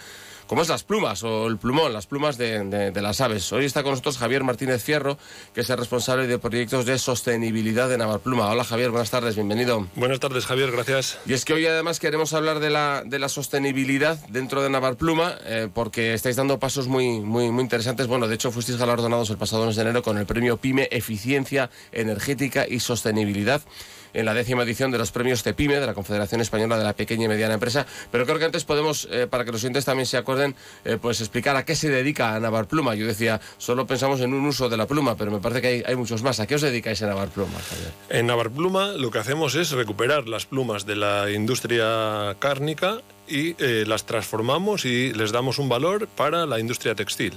como 0.47 0.61
es 0.61 0.69
las 0.69 0.83
plumas 0.83 1.23
o 1.23 1.47
el 1.47 1.57
plumón, 1.57 1.93
las 1.93 2.07
plumas 2.07 2.37
de, 2.37 2.91
las 2.95 3.21
aves. 3.21 3.51
Hoy 3.51 3.65
está 3.65 3.83
con 3.83 3.91
nosotros 3.91 4.17
Javier 4.17 4.43
Martínez 4.43 4.83
Fierro, 4.83 5.17
que 5.53 5.61
es 5.61 5.69
el 5.69 5.77
responsable 5.77 6.27
de 6.27 6.39
proyectos 6.39 6.85
de 6.85 6.97
sostenibilidad 6.97 7.89
de 7.89 7.97
Navarpluma. 7.97 8.49
Hola 8.49 8.63
Javier, 8.63 8.91
buenas 8.91 9.09
tardes, 9.09 9.35
bienvenido. 9.35 9.87
Buenas 9.95 10.19
tardes 10.19 10.45
Javier, 10.45 10.71
gracias. 10.71 11.19
Y 11.25 11.33
es 11.33 11.45
que 11.45 11.53
hoy 11.53 11.65
además 11.65 11.99
queremos 11.99 12.33
hablar 12.33 12.59
de 12.59 12.69
la, 12.69 13.03
de 13.05 13.19
la 13.19 13.29
sostenibilidad 13.29 14.17
dentro 14.29 14.61
de 14.61 14.69
Navarpluma, 14.69 15.35
eh, 15.45 15.69
porque 15.73 16.13
estáis 16.13 16.35
dando 16.35 16.59
pasos 16.59 16.87
muy, 16.87 17.19
muy, 17.19 17.49
muy 17.51 17.63
interesantes. 17.63 18.07
Bueno, 18.07 18.27
de 18.27 18.35
hecho 18.35 18.51
fuisteis 18.51 18.77
galardonados 18.77 19.29
el 19.29 19.37
pasado 19.37 19.65
mes 19.65 19.75
de 19.75 19.81
enero 19.81 20.03
con 20.03 20.17
el 20.17 20.25
premio 20.25 20.57
PYME 20.57 20.87
Eficiencia 20.91 21.69
Energética 21.91 22.65
y 22.67 22.79
Sostenibilidad 22.79 23.61
en 24.13 24.25
la 24.25 24.33
décima 24.33 24.63
edición 24.63 24.91
de 24.91 24.97
los 24.97 25.11
premios 25.11 25.43
CEPIME 25.43 25.79
de 25.79 25.85
la 25.85 25.93
Confederación 25.93 26.41
Española 26.41 26.77
de 26.77 26.83
la 26.83 26.93
Pequeña 26.93 27.25
y 27.25 27.27
Mediana 27.27 27.55
Empresa. 27.55 27.85
Pero 28.11 28.25
creo 28.25 28.39
que 28.39 28.45
antes 28.45 28.63
podemos, 28.63 29.07
eh, 29.11 29.27
para 29.27 29.43
que 29.43 29.51
los 29.51 29.63
oyentes 29.63 29.85
también 29.85 30.05
se 30.05 30.17
acuerden, 30.17 30.32
eh, 30.39 30.97
pues 31.01 31.19
explicar 31.21 31.55
a 31.55 31.65
qué 31.65 31.75
se 31.75 31.89
dedica 31.89 32.35
a 32.35 32.39
Navar 32.39 32.67
Pluma. 32.67 32.95
Yo 32.95 33.05
decía, 33.05 33.39
solo 33.57 33.85
pensamos 33.87 34.21
en 34.21 34.33
un 34.33 34.45
uso 34.45 34.69
de 34.69 34.77
la 34.77 34.87
pluma, 34.87 35.15
pero 35.15 35.31
me 35.31 35.39
parece 35.39 35.61
que 35.61 35.83
hay, 35.85 35.95
muchos 35.95 36.23
más. 36.23 36.39
¿A 36.39 36.47
qué 36.47 36.55
os 36.55 36.61
dedicáis 36.61 37.01
en 37.01 37.09
Navar 37.09 37.29
Pluma, 37.29 37.57
En 38.09 38.27
Navar 38.27 38.49
Pluma 38.49 38.93
lo 38.93 39.11
que 39.11 39.19
hacemos 39.19 39.55
es 39.55 39.71
recuperar 39.71 40.27
las 40.27 40.45
plumas 40.45 40.85
de 40.85 40.95
la 40.95 41.31
industria 41.31 42.35
cárnica 42.39 42.99
y 43.27 43.55
eh, 43.63 43.85
las 43.87 44.05
transformamos 44.05 44.85
y 44.85 45.13
les 45.13 45.31
damos 45.31 45.59
un 45.59 45.69
valor 45.69 46.07
para 46.07 46.45
la 46.45 46.59
industria 46.59 46.95
textil. 46.95 47.33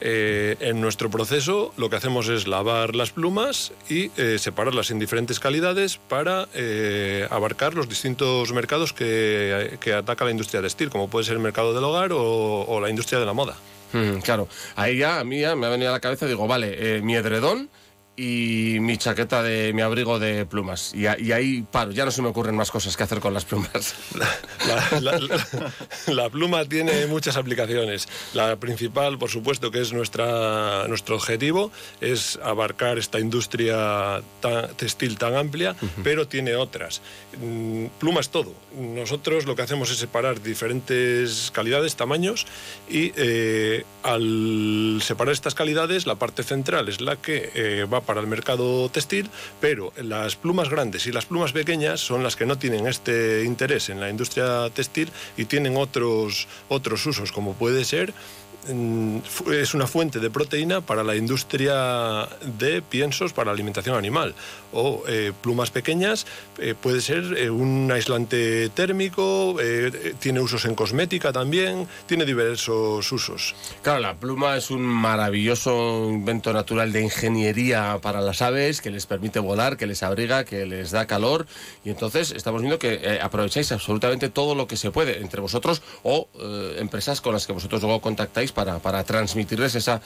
Eh, 0.00 0.56
en 0.60 0.80
nuestro 0.82 1.10
proceso 1.10 1.72
lo 1.78 1.88
que 1.88 1.96
hacemos 1.96 2.28
es 2.28 2.46
lavar 2.46 2.94
las 2.94 3.12
plumas 3.12 3.72
y 3.88 4.10
eh, 4.18 4.36
separarlas 4.38 4.90
en 4.90 4.98
diferentes 4.98 5.40
calidades 5.40 5.96
para 5.96 6.48
eh, 6.54 7.26
abarcar 7.30 7.72
los 7.72 7.88
distintos 7.88 8.52
mercados 8.52 8.92
que, 8.92 9.78
ataca 9.96 10.26
la 10.26 10.32
industria 10.32 10.60
textil, 10.60 10.90
como 10.90 11.08
puede 11.08 11.24
ser 11.24 11.34
el 11.34 11.40
mercado 11.40 11.72
del 11.72 11.82
hogar 11.84 12.10
o, 12.12 12.78
la 12.80 12.90
industria 12.90 13.18
de 13.18 13.26
la 13.26 13.32
moda. 13.32 13.56
Mm, 13.92 14.18
claro, 14.18 14.48
ahí 14.74 14.98
ya 14.98 15.20
a 15.20 15.24
mí 15.24 15.40
ya 15.40 15.56
me 15.56 15.66
ha 15.66 15.70
venido 15.70 15.90
a 15.90 15.92
la 15.92 16.00
cabeza, 16.00 16.26
digo, 16.26 16.46
vale, 16.46 17.00
mi 17.00 17.14
edredón 17.14 17.70
y 18.16 18.78
mi 18.80 18.96
chaqueta 18.96 19.42
de 19.42 19.72
mi 19.74 19.82
abrigo 19.82 20.18
de 20.18 20.46
plumas. 20.46 20.94
Y, 20.94 21.06
ahí 21.06 21.62
paro, 21.70 21.92
ya 21.92 22.06
no 22.06 22.10
se 22.10 22.22
me 22.22 22.28
ocurren 22.28 22.56
más 22.56 22.70
cosas 22.70 22.96
que 22.96 23.02
hacer 23.02 23.20
con 23.20 23.34
las 23.34 23.44
plumas. 23.44 23.94
La, 26.06 26.30
pluma 26.30 26.64
tiene 26.64 27.06
muchas 27.06 27.36
aplicaciones. 27.36 28.08
La 28.32 28.56
principal, 28.56 29.18
por 29.18 29.30
supuesto, 29.30 29.70
que 29.70 29.80
es 29.80 29.92
nuestra, 29.92 30.88
nuestro 30.88 31.16
objetivo, 31.16 31.70
es 32.00 32.38
abarcar 32.42 32.98
esta 32.98 33.20
industria 33.20 34.22
textil 34.76 35.18
tan 35.18 35.34
amplia, 35.34 35.76
pero 36.02 36.26
tiene 36.26 36.56
otras. 36.56 37.02
Mm, 37.40 37.86
plumas 37.98 38.30
todo. 38.30 38.54
Nosotros 38.74 39.44
lo 39.44 39.56
que 39.56 39.62
hacemos 39.62 39.90
es 39.90 39.98
separar 39.98 40.42
diferentes 40.42 41.50
calidades, 41.52 41.96
tamaños, 41.96 42.46
y 42.88 43.12
eh, 43.16 43.84
al 44.02 45.00
separar 45.02 45.32
estas 45.32 45.54
calidades, 45.54 46.06
la 46.06 46.14
parte 46.14 46.42
central 46.42 46.88
es 46.88 47.00
la 47.00 47.16
que 47.16 47.50
eh, 47.54 47.84
va 47.84 48.05
para 48.06 48.20
el 48.20 48.26
mercado 48.26 48.88
textil, 48.88 49.28
pero 49.60 49.92
las 49.96 50.36
plumas 50.36 50.70
grandes 50.70 51.06
y 51.06 51.12
las 51.12 51.26
plumas 51.26 51.52
pequeñas 51.52 52.00
son 52.00 52.22
las 52.22 52.36
que 52.36 52.46
no 52.46 52.56
tienen 52.56 52.86
este 52.86 53.44
interés 53.44 53.88
en 53.88 54.00
la 54.00 54.08
industria 54.08 54.70
textil 54.70 55.10
y 55.36 55.44
tienen 55.44 55.76
otros, 55.76 56.48
otros 56.68 57.04
usos, 57.04 57.32
como 57.32 57.54
puede 57.54 57.84
ser 57.84 58.14
es 58.66 59.74
una 59.74 59.86
fuente 59.86 60.18
de 60.18 60.30
proteína 60.30 60.80
para 60.80 61.04
la 61.04 61.14
industria 61.14 62.28
de 62.58 62.82
piensos 62.82 63.32
para 63.32 63.52
alimentación 63.52 63.96
animal. 63.96 64.34
O 64.72 65.04
eh, 65.08 65.32
plumas 65.40 65.70
pequeñas, 65.70 66.26
eh, 66.58 66.74
puede 66.78 67.00
ser 67.00 67.34
eh, 67.38 67.48
un 67.48 67.90
aislante 67.90 68.68
térmico, 68.70 69.56
tiene 70.18 70.40
usos 70.40 70.64
en 70.64 70.74
cosmética 70.74 71.32
también, 71.32 71.86
tiene 72.06 72.24
diversos 72.24 73.10
usos. 73.12 73.54
Claro, 73.82 74.00
la 74.00 74.14
pluma 74.14 74.56
es 74.56 74.70
un 74.70 74.82
maravilloso 74.82 76.08
invento 76.10 76.52
natural 76.52 76.92
de 76.92 77.02
ingeniería 77.02 77.98
para 78.02 78.20
las 78.20 78.42
aves 78.42 78.80
que 78.80 78.90
les 78.90 79.06
permite 79.06 79.38
volar, 79.38 79.76
que 79.76 79.86
les 79.86 80.02
abriga, 80.02 80.44
que 80.44 80.66
les 80.66 80.90
da 80.90 81.06
calor. 81.06 81.46
Y 81.84 81.90
entonces 81.90 82.32
estamos 82.32 82.60
viendo 82.60 82.78
que 82.78 83.20
aprovecháis 83.22 83.72
absolutamente 83.72 84.28
todo 84.28 84.54
lo 84.54 84.66
que 84.66 84.76
se 84.76 84.90
puede 84.90 85.20
entre 85.20 85.40
vosotros 85.40 85.82
o 86.02 86.28
empresas 86.78 87.20
con 87.20 87.32
las 87.32 87.46
que 87.46 87.52
vosotros 87.52 87.82
luego 87.82 88.00
contactáis 88.00 88.52
para, 88.56 89.04
transmitirles 89.04 89.74
esa, 89.74 90.00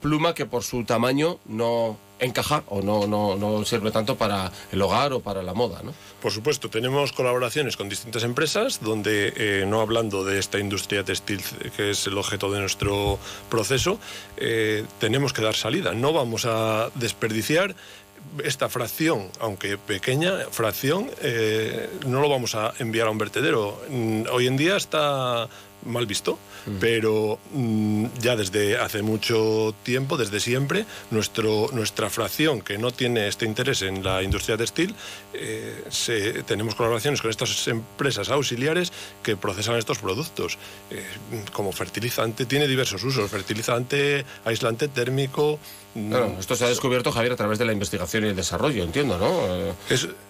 pluma 0.00 0.34
que 0.34 0.46
por 0.46 0.64
su 0.64 0.84
tamaño 0.84 1.38
no 1.46 1.98
encaja 2.18 2.62
o 2.68 2.80
no, 2.80 3.64
sirve 3.64 3.90
tanto 3.90 4.16
para 4.16 4.50
el 4.70 4.80
hogar 4.80 5.12
o 5.12 5.20
para 5.20 5.42
la 5.42 5.52
moda. 5.52 5.82
Por 6.22 6.32
supuesto, 6.32 6.70
tenemos 6.70 7.12
colaboraciones 7.12 7.76
con 7.76 7.88
distintas 7.88 8.22
empresas 8.24 8.80
donde, 8.80 9.32
eh, 9.36 9.66
no 9.66 9.80
hablando 9.80 10.24
de 10.24 10.38
esta 10.38 10.58
industria 10.58 11.04
textil 11.04 11.42
que 11.76 11.90
es 11.90 12.06
el 12.06 12.16
objeto 12.16 12.50
de 12.50 12.60
nuestro 12.60 13.18
proceso, 13.50 13.98
eh, 14.36 14.84
tenemos 14.98 15.32
que 15.32 15.42
dar 15.42 15.54
salida. 15.54 15.92
No 15.92 16.12
vamos 16.12 16.46
a 16.46 16.90
desperdiciar 16.94 17.74
esta 18.44 18.68
fracción, 18.68 19.28
aunque 19.40 19.76
pequeña 19.76 20.32
fracción, 20.50 21.10
eh, 21.20 21.90
no 22.06 22.20
lo 22.20 22.28
vamos 22.28 22.54
a 22.54 22.72
enviar 22.78 23.08
a 23.08 23.10
un 23.10 23.18
vertedero. 23.18 23.82
Mm, 23.90 24.22
hoy 24.30 24.46
en 24.46 24.56
día 24.56 24.76
está 24.76 25.48
mal 25.84 26.06
visto, 26.06 26.38
mm. 26.66 26.70
pero 26.80 27.38
mm, 27.52 28.06
ya 28.20 28.36
desde 28.36 28.78
hace 28.78 29.02
mucho 29.02 29.74
tiempo, 29.82 30.16
desde 30.16 30.40
siempre, 30.40 30.86
nuestro, 31.10 31.68
nuestra 31.72 32.10
fracción 32.10 32.60
que 32.60 32.78
no 32.78 32.90
tiene 32.90 33.28
este 33.28 33.44
interés 33.44 33.82
en 33.82 34.02
la 34.02 34.22
industria 34.22 34.56
textil, 34.56 34.94
eh, 35.34 35.82
tenemos 36.46 36.74
colaboraciones 36.74 37.20
con 37.20 37.30
estas 37.30 37.68
empresas 37.68 38.30
auxiliares 38.30 38.92
que 39.22 39.36
procesan 39.36 39.76
estos 39.76 39.98
productos, 39.98 40.58
eh, 40.90 41.04
como 41.52 41.72
fertilizante, 41.72 42.46
tiene 42.46 42.68
diversos 42.68 43.02
usos, 43.02 43.30
fertilizante, 43.30 44.24
aislante 44.44 44.88
térmico, 44.88 45.58
Claro, 45.94 46.36
esto 46.40 46.56
se 46.56 46.64
ha 46.64 46.68
descubierto, 46.68 47.12
Javier, 47.12 47.32
a 47.32 47.36
través 47.36 47.58
de 47.58 47.66
la 47.66 47.72
investigación 47.72 48.24
y 48.24 48.28
el 48.28 48.36
desarrollo, 48.36 48.82
entiendo, 48.82 49.18
¿no? 49.18 49.44
Eh, 49.54 49.74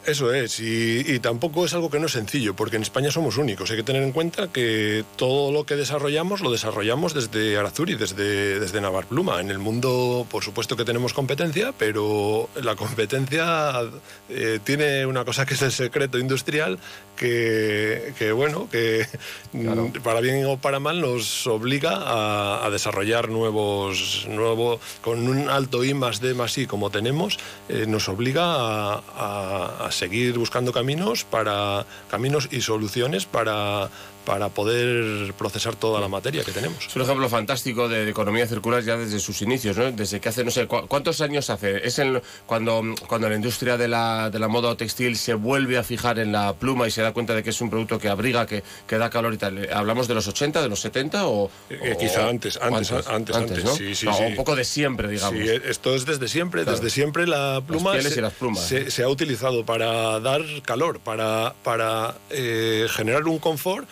eso 0.04 0.35
es, 0.35 0.59
y, 0.59 1.21
tampoco 1.21 1.64
es 1.64 1.73
algo 1.73 1.88
que 1.88 2.00
no 2.00 2.06
es 2.06 2.12
sencillo, 2.12 2.54
porque 2.56 2.76
en 2.76 2.82
España 2.82 3.12
somos 3.12 3.37
únicos. 3.37 3.71
Hay 3.71 3.76
que 3.76 3.82
tener 3.85 4.02
en 4.02 4.11
cuenta 4.11 4.49
que 4.49 5.04
todo 5.16 5.41
todo 5.42 5.50
lo 5.50 5.66
que 5.66 5.75
desarrollamos 5.75 6.40
lo 6.40 6.52
desarrollamos 6.52 7.14
desde 7.14 7.58
Arazuri, 7.58 7.96
desde, 7.96 8.61
desde 8.61 8.80
Navar 8.80 9.06
Pluma. 9.06 9.40
En 9.40 9.50
el 9.50 9.58
mundo, 9.58 10.25
por 10.30 10.44
supuesto 10.44 10.76
que 10.76 10.84
tenemos 10.84 11.12
competencia, 11.14 11.75
pero 11.76 12.49
la 12.62 12.76
competencia 12.76 13.80
eh, 14.28 14.61
tiene 14.62 15.04
una 15.04 15.25
cosa 15.25 15.44
que 15.44 15.54
es 15.54 15.62
el 15.62 15.72
secreto 15.72 16.16
industrial 16.18 16.78
que, 17.16 18.14
que 18.18 18.30
bueno, 18.30 18.68
que 18.70 19.04
mm, 19.52 20.00
para 20.04 20.20
bien 20.20 20.46
o 20.46 20.58
para 20.58 20.78
mal 20.78 21.00
nos 21.00 21.44
obliga 21.49 21.90
a, 21.96 22.64
a 22.64 22.70
desarrollar 22.70 23.28
nuevos, 23.28 24.26
nuevo, 24.28 24.78
con 25.02 25.26
un 25.28 25.49
alto 25.50 25.82
I 25.82 25.92
más 25.94 26.20
D 26.20 26.34
más 26.34 26.56
I 26.56 26.66
como 26.66 26.90
tenemos, 26.90 27.38
eh, 27.68 27.87
nos 27.88 28.08
obliga 28.08 28.44
a, 28.44 29.02
a- 29.16 29.87
a 29.87 29.90
seguir 29.90 30.38
buscando 30.38 30.72
caminos 30.72 31.25
para 31.25 31.84
caminos 32.11 32.49
y 32.52 32.61
soluciones 32.61 33.26
para 33.26 33.90
para 34.25 34.49
poder 34.49 35.33
procesar 35.35 35.75
toda 35.76 36.00
la 36.00 36.09
materia 36.09 36.45
que 36.45 36.52
tenemos. 36.52 36.87
Es 36.87 36.95
un 36.97 37.02
ejemplo 37.02 37.29
fantástico 37.29 37.88
de, 37.88 38.09
economía 38.09 38.47
circular 38.47 38.83
ya 38.83 38.97
desde 38.97 39.19
sus 39.19 39.41
inicios, 39.43 39.76
¿no? 39.76 39.91
Desde 39.93 40.21
que 40.21 40.29
hace, 40.29 40.45
no 40.45 40.50
sé, 40.50 40.67
¿cu- 40.67 40.87
¿cuántos 40.87 41.21
años 41.21 41.49
hace? 41.50 41.87
Es 41.87 41.99
el- 41.99 42.21
cuando, 42.47 42.83
cuando 43.07 43.29
la 43.29 43.35
industria 43.37 43.76
de 43.76 43.88
la, 43.88 44.31
de 44.31 44.38
la 44.38 44.49
moda 44.49 44.69
o 44.71 44.76
textil 44.76 45.17
se 45.17 45.35
vuelve 45.35 45.79
a 45.79 45.83
fijar 45.83 46.19
en 46.19 46.33
la 46.33 46.52
pluma 46.52 46.87
y 46.87 46.91
se 46.91 47.02
da 47.02 47.12
cuenta 47.12 47.35
de 47.35 47.43
que 47.43 47.50
es 47.50 47.61
un 47.61 47.71
producto 47.71 47.99
que 47.99 48.09
abriga, 48.09 48.47
que, 48.47 48.62
que 48.87 48.99
da 48.99 49.09
calor 49.11 49.33
y 49.35 49.38
tal. 49.38 49.69
¿Hablamos 49.73 50.09
de 50.09 50.14
los 50.14 50.26
80, 50.29 50.62
de 50.62 50.69
los 50.69 50.81
70 50.81 51.26
o...? 51.26 51.50
Eh, 51.71 51.93
o- 51.95 51.99
quizá 51.99 52.29
antes, 52.29 52.59
antes, 52.61 52.93
antes, 53.09 53.35
antes, 53.37 53.64
¿no? 53.64 53.75
sí, 53.75 53.95
sí, 53.95 54.07
No, 54.07 54.14
sí. 54.14 54.23
Un 54.25 54.37
poco 54.37 54.55
de 54.57 54.64
siempre, 54.64 55.09
digamos. 55.09 55.41
Sí, 55.43 55.49
eh, 55.49 55.62
esto 55.69 55.95
es 55.95 56.05
desde 56.07 56.29
siempre, 56.29 56.62
Claro. 56.64 56.76
desde 56.79 56.91
siempre 56.91 57.26
la 57.26 57.62
pluma 57.67 57.93
pieles 57.93 58.12
se, 58.12 58.19
y 58.19 58.23
las 58.23 58.33
plumas, 58.35 58.64
se- 58.64 59.02
ha 59.02 59.09
utilizado 59.09 59.64
para 59.64 60.21
dar 60.21 60.43
calor, 60.64 61.00
para, 61.00 61.55
para 61.64 62.14
eh, 62.31 62.87
generar 62.91 63.25
un 63.25 63.38
confort. 63.38 63.88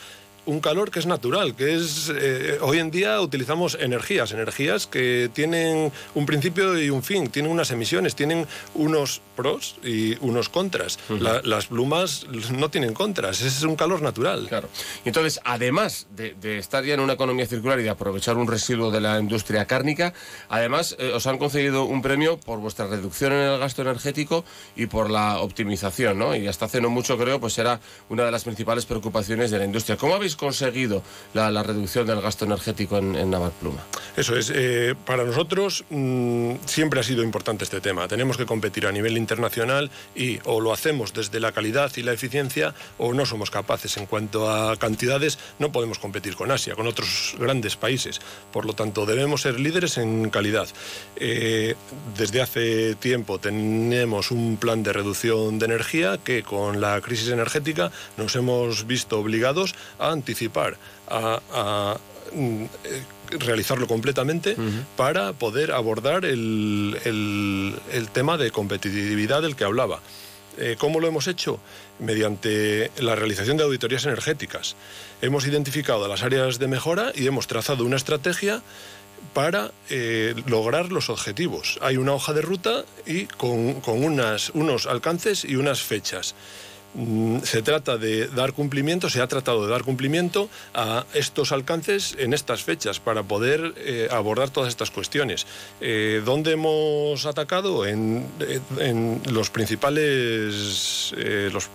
Un 0.50 0.59
calor 0.59 0.90
que 0.90 0.99
es 0.99 1.07
natural, 1.07 1.54
que 1.54 1.76
es 1.76 2.11
eh, 2.12 2.59
hoy 2.61 2.78
en 2.80 2.90
día 2.90 3.21
utilizamos 3.21 3.76
energías, 3.80 4.33
energías 4.33 4.88
que 4.88 5.30
tienen 5.33 5.92
un 6.16 6.26
principio 6.26 6.76
y 6.76 6.90
un 6.90 7.04
fin, 7.04 7.28
tienen 7.30 7.52
unas 7.52 7.71
emisiones, 7.71 8.16
tienen 8.16 8.49
unos 8.75 9.21
pros 9.37 9.76
y 9.85 10.16
unos 10.21 10.49
contras. 10.49 10.99
La- 11.09 11.40
las 11.45 11.66
plumas 11.66 12.26
no 12.50 12.69
tienen 12.69 12.95
contras, 12.95 13.42
es 13.42 13.62
un 13.62 13.76
calor 13.76 14.02
natural. 14.02 14.49
Claro. 14.49 14.69
Entonces, 15.04 15.40
además 15.45 16.09
de, 16.16 16.35
de 16.40 16.59
estar 16.59 16.85
ya 16.85 16.95
en 16.95 17.00
una 17.00 17.12
economía 17.12 17.47
circular 17.47 17.78
y 17.78 17.85
de 17.85 17.90
aprovechar 17.90 18.37
un 18.37 18.49
residuo 18.49 18.90
de 18.90 19.00
la 19.00 19.21
industria 19.21 19.66
cárnica, 19.66 20.14
además 20.49 20.97
eh, 20.99 21.12
os 21.14 21.28
han 21.28 21.38
concedido 21.38 21.85
un 21.85 22.02
premio 22.02 22.38
por 22.40 22.59
vuestra 22.59 22.88
reducción 22.88 23.33
en 23.33 23.38
el 23.52 23.59
gasto 23.61 23.83
energético 23.83 24.45
y 24.75 24.87
por 24.87 25.11
la 25.11 25.38
optimización, 25.38 26.19
¿no? 26.19 26.35
Y 26.35 26.49
hasta 26.49 26.64
hace 26.64 26.80
no 26.80 26.90
mucho, 26.90 27.16
creo, 27.16 27.38
pues 27.38 27.57
era 27.59 27.78
una 28.09 28.25
de 28.25 28.33
las 28.33 28.42
principales 28.42 28.85
preocupaciones 28.85 29.52
de 29.52 29.59
la 29.61 29.64
industria. 29.64 29.97
¿Cómo 29.97 30.16
habéis 30.16 30.39
conseguido 30.40 31.02
la, 31.35 31.50
la 31.50 31.62
reducción 31.62 32.06
del 32.06 32.20
gasto 32.20 32.47
energético 32.47 32.97
en, 32.99 33.14
en 33.14 33.30
Navarpluma? 33.30 33.85
Eso 34.16 34.37
es, 34.37 34.50
eh, 34.54 34.94
para 35.06 35.25
nosotros 35.25 35.85
mm, 35.90 36.54
siempre 36.66 37.00
ha 37.00 37.02
sido 37.02 37.23
importante 37.23 37.64
este 37.64 37.80
tema. 37.80 38.09
Tenemos 38.09 38.37
que 38.37 38.47
competir 38.47 38.87
a 38.87 38.92
nivel 38.92 39.16
internacional 39.16 39.90
y 40.14 40.38
o 40.44 40.61
lo 40.61 40.73
hacemos 40.73 41.12
desde 41.12 41.40
la 41.40 41.52
calidad 41.52 41.92
y 41.97 42.02
la 42.02 42.12
eficiencia 42.12 42.75
o 42.99 43.12
no 43.12 43.26
somos 43.26 43.50
capaces. 43.50 43.97
En 43.99 44.06
cuanto 44.06 44.50
a 44.50 44.76
cantidades, 44.76 45.38
no 45.59 45.73
podemos 45.73 45.99
competir 45.99 46.35
con 46.37 46.50
Asia, 46.50 46.75
con 46.75 46.87
otros 46.87 47.37
grandes 47.38 47.76
países. 47.76 48.20
Por 48.52 48.64
lo 48.64 48.73
tanto, 48.73 49.06
debemos 49.06 49.42
ser 49.42 49.61
líderes 49.61 49.99
en 49.99 50.30
calidad. 50.30 50.68
Eh, 51.16 51.75
desde 52.16 52.40
hace 52.40 52.94
tiempo 52.94 53.38
tenemos 53.38 54.30
un 54.30 54.56
plan 54.56 54.82
de 54.82 54.92
reducción 54.92 55.59
de 55.59 55.66
energía 55.66 56.18
que 56.18 56.42
con 56.42 56.80
la 56.80 57.00
crisis 57.00 57.28
energética 57.28 57.92
nos 58.16 58.35
hemos 58.37 58.87
visto 58.87 59.18
obligados 59.18 59.75
a 59.99 60.11
anticipar, 60.21 60.77
a, 61.09 61.41
a, 61.53 61.97
mm, 62.35 62.65
eh, 62.65 63.03
realizarlo 63.39 63.87
completamente 63.87 64.55
para 64.97 65.33
poder 65.33 65.73
abordar 65.73 66.25
el, 66.25 66.99
el- 67.05 67.75
el 67.99 68.09
tema 68.09 68.37
de 68.37 68.50
competitividad 68.50 69.41
del 69.43 69.55
que 69.57 69.65
hablaba. 69.65 69.99
Eh, 70.59 70.77
¿Cómo 70.79 71.00
lo 71.00 71.07
hemos 71.09 71.27
hecho? 71.29 71.59
Mediante 72.00 72.91
la 72.99 73.15
realización 73.15 73.57
de 73.57 73.62
auditorías 73.65 74.05
energéticas. 74.05 74.75
Hemos 75.23 75.47
identificado 75.47 76.07
las 76.09 76.23
áreas 76.23 76.59
de 76.59 76.67
mejora 76.67 77.12
y 77.15 77.27
hemos 77.27 77.47
trazado 77.47 77.85
una 77.85 77.97
estrategia 77.97 78.62
para 79.33 79.71
eh, 79.91 80.35
lograr 80.47 80.91
los 80.91 81.09
objetivos. 81.09 81.79
Hay 81.83 81.97
una 81.99 82.12
hoja 82.15 82.33
de 82.33 82.43
ruta 82.43 82.85
y 83.07 83.27
con, 83.27 83.81
con 83.81 84.03
unas, 84.03 84.50
unos 84.50 84.87
alcances 84.87 85.45
y 85.45 85.55
unas 85.57 85.81
fechas. 85.83 86.35
Mm, 86.94 87.38
Se 87.42 87.62
trata 87.62 87.97
de 87.99 88.26
dar 88.28 88.52
cumplimiento, 88.52 89.09
se 89.09 89.20
ha 89.20 89.26
tratado 89.28 89.64
de 89.64 89.70
dar 89.70 89.85
cumplimiento 89.85 90.49
a 90.75 91.04
estos 91.14 91.52
alcances 91.52 92.16
en 92.18 92.35
estas 92.35 92.64
fechas 92.64 92.99
para 92.99 93.23
poder 93.23 93.75
eh, 93.76 94.09
abordar 94.11 94.50
todas 94.50 94.68
estas 94.68 94.90
cuestiones. 94.90 95.47
Eh, 95.80 96.20
¿Dónde 96.25 96.52
hemos 96.52 97.26
atacado? 97.26 97.87
En, 97.87 98.26
eh, 98.40 99.20
los 99.30 99.50
principales, 99.50 101.14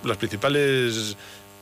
las 0.03 0.17
principales 0.17 1.15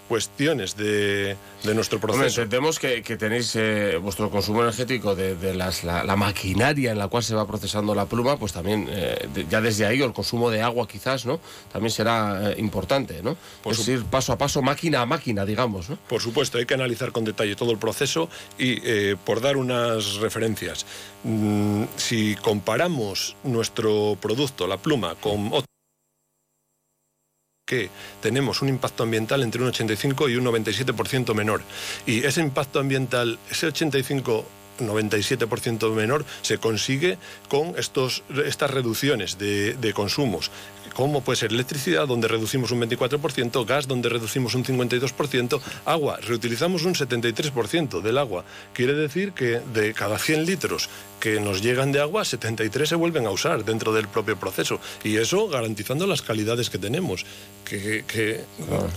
cuestiones 0.07 0.75
de, 0.75 1.35
de 1.63 1.73
nuestro 1.75 1.97
Hombre, 1.97 2.13
proceso. 2.13 2.41
entendemos 2.41 2.77
que, 2.79 3.01
que 3.01 3.15
tenéis 3.17 3.55
eh, 3.55 3.97
vuestro 4.01 4.29
consumo 4.29 4.61
energético 4.61 5.15
de, 5.15 5.35
de 5.35 5.53
las, 5.53 5.83
la, 5.83 6.03
la 6.03 6.15
maquinaria 6.15 6.91
en 6.91 6.99
la 6.99 7.07
cual 7.07 7.23
se 7.23 7.33
va 7.35 7.47
procesando 7.47 7.95
la 7.95 8.05
pluma, 8.05 8.37
pues 8.37 8.53
también 8.53 8.87
eh, 8.89 9.27
de- 9.33 9.45
ya 9.49 9.61
desde 9.61 9.85
ahí, 9.85 10.01
o 10.01 10.05
el 10.05 10.13
consumo 10.13 10.49
de 10.49 10.61
agua 10.61 10.87
quizás, 10.87 11.25
¿no? 11.25 11.39
También 11.71 11.91
será 11.91 12.51
eh, 12.51 12.55
importante, 12.59 13.21
¿no? 13.23 13.37
Por 13.63 13.73
es 13.73 13.87
ir 13.87 14.03
paso 14.05 14.33
a 14.33 14.37
paso, 14.37 14.61
máquina 14.61 15.01
a 15.01 15.05
máquina, 15.05 15.45
digamos, 15.45 15.89
¿no? 15.89 15.97
Por 16.07 16.21
supuesto, 16.21 16.57
hay 16.57 16.65
que 16.65 16.73
analizar 16.73 17.11
con 17.11 17.23
detalle 17.23 17.55
todo 17.55 17.71
el 17.71 17.77
proceso 17.77 18.29
y 18.57 19.15
por 19.25 19.41
dar 19.41 19.57
unas 19.57 20.15
referencias, 20.15 20.85
mm, 21.23 21.83
si 21.97 22.35
comparamos 22.35 23.35
nuestro 23.43 24.17
producto, 24.21 24.67
la 24.67 24.77
pluma, 24.77 25.15
con 25.15 25.47
otro 25.47 25.65
tenemos 28.21 28.61
un 28.61 28.69
impacto 28.69 29.03
ambiental 29.03 29.43
entre 29.43 29.61
un 29.61 29.69
85 29.69 30.29
y 30.29 30.35
un 30.35 30.45
97% 30.45 31.33
menor. 31.33 31.61
Y 32.05 32.23
ese 32.25 32.41
impacto 32.41 32.79
ambiental, 32.79 33.39
ese 33.49 33.67
85 33.67 34.45
97% 34.79 35.93
menor 35.93 36.25
se 36.41 36.57
consigue 36.57 37.17
con 37.47 37.75
estos, 37.77 38.23
estas 38.45 38.71
reducciones 38.71 39.37
de, 39.37 39.75
de 39.75 39.93
consumos. 39.93 40.51
Como 40.95 41.21
puede 41.21 41.37
ser 41.37 41.51
electricidad, 41.51 42.07
donde 42.07 42.27
reducimos 42.27 42.71
un 42.71 42.81
24%, 42.81 43.65
gas, 43.65 43.87
donde 43.87 44.09
reducimos 44.09 44.53
un 44.53 44.63
52%, 44.63 45.59
agua, 45.85 46.19
reutilizamos 46.21 46.83
un 46.85 46.93
73% 46.93 48.01
del 48.01 48.17
agua. 48.17 48.45
Quiere 48.73 48.93
decir 48.93 49.31
que 49.31 49.59
de 49.73 49.93
cada 49.93 50.19
100 50.19 50.45
litros 50.45 50.89
que 51.23 51.39
nos 51.39 51.61
llegan 51.61 51.93
de 51.93 52.01
agua, 52.01 52.25
73 52.25 52.89
se 52.89 52.95
vuelven 52.95 53.25
a 53.25 53.29
usar 53.31 53.63
dentro 53.63 53.93
del 53.93 54.09
propio 54.09 54.37
proceso. 54.37 54.81
Y 55.05 55.15
eso 55.15 55.47
garantizando 55.47 56.05
las 56.05 56.21
calidades 56.21 56.69
que 56.69 56.77
tenemos, 56.77 57.25
que, 57.63 58.03
que- 58.05 58.41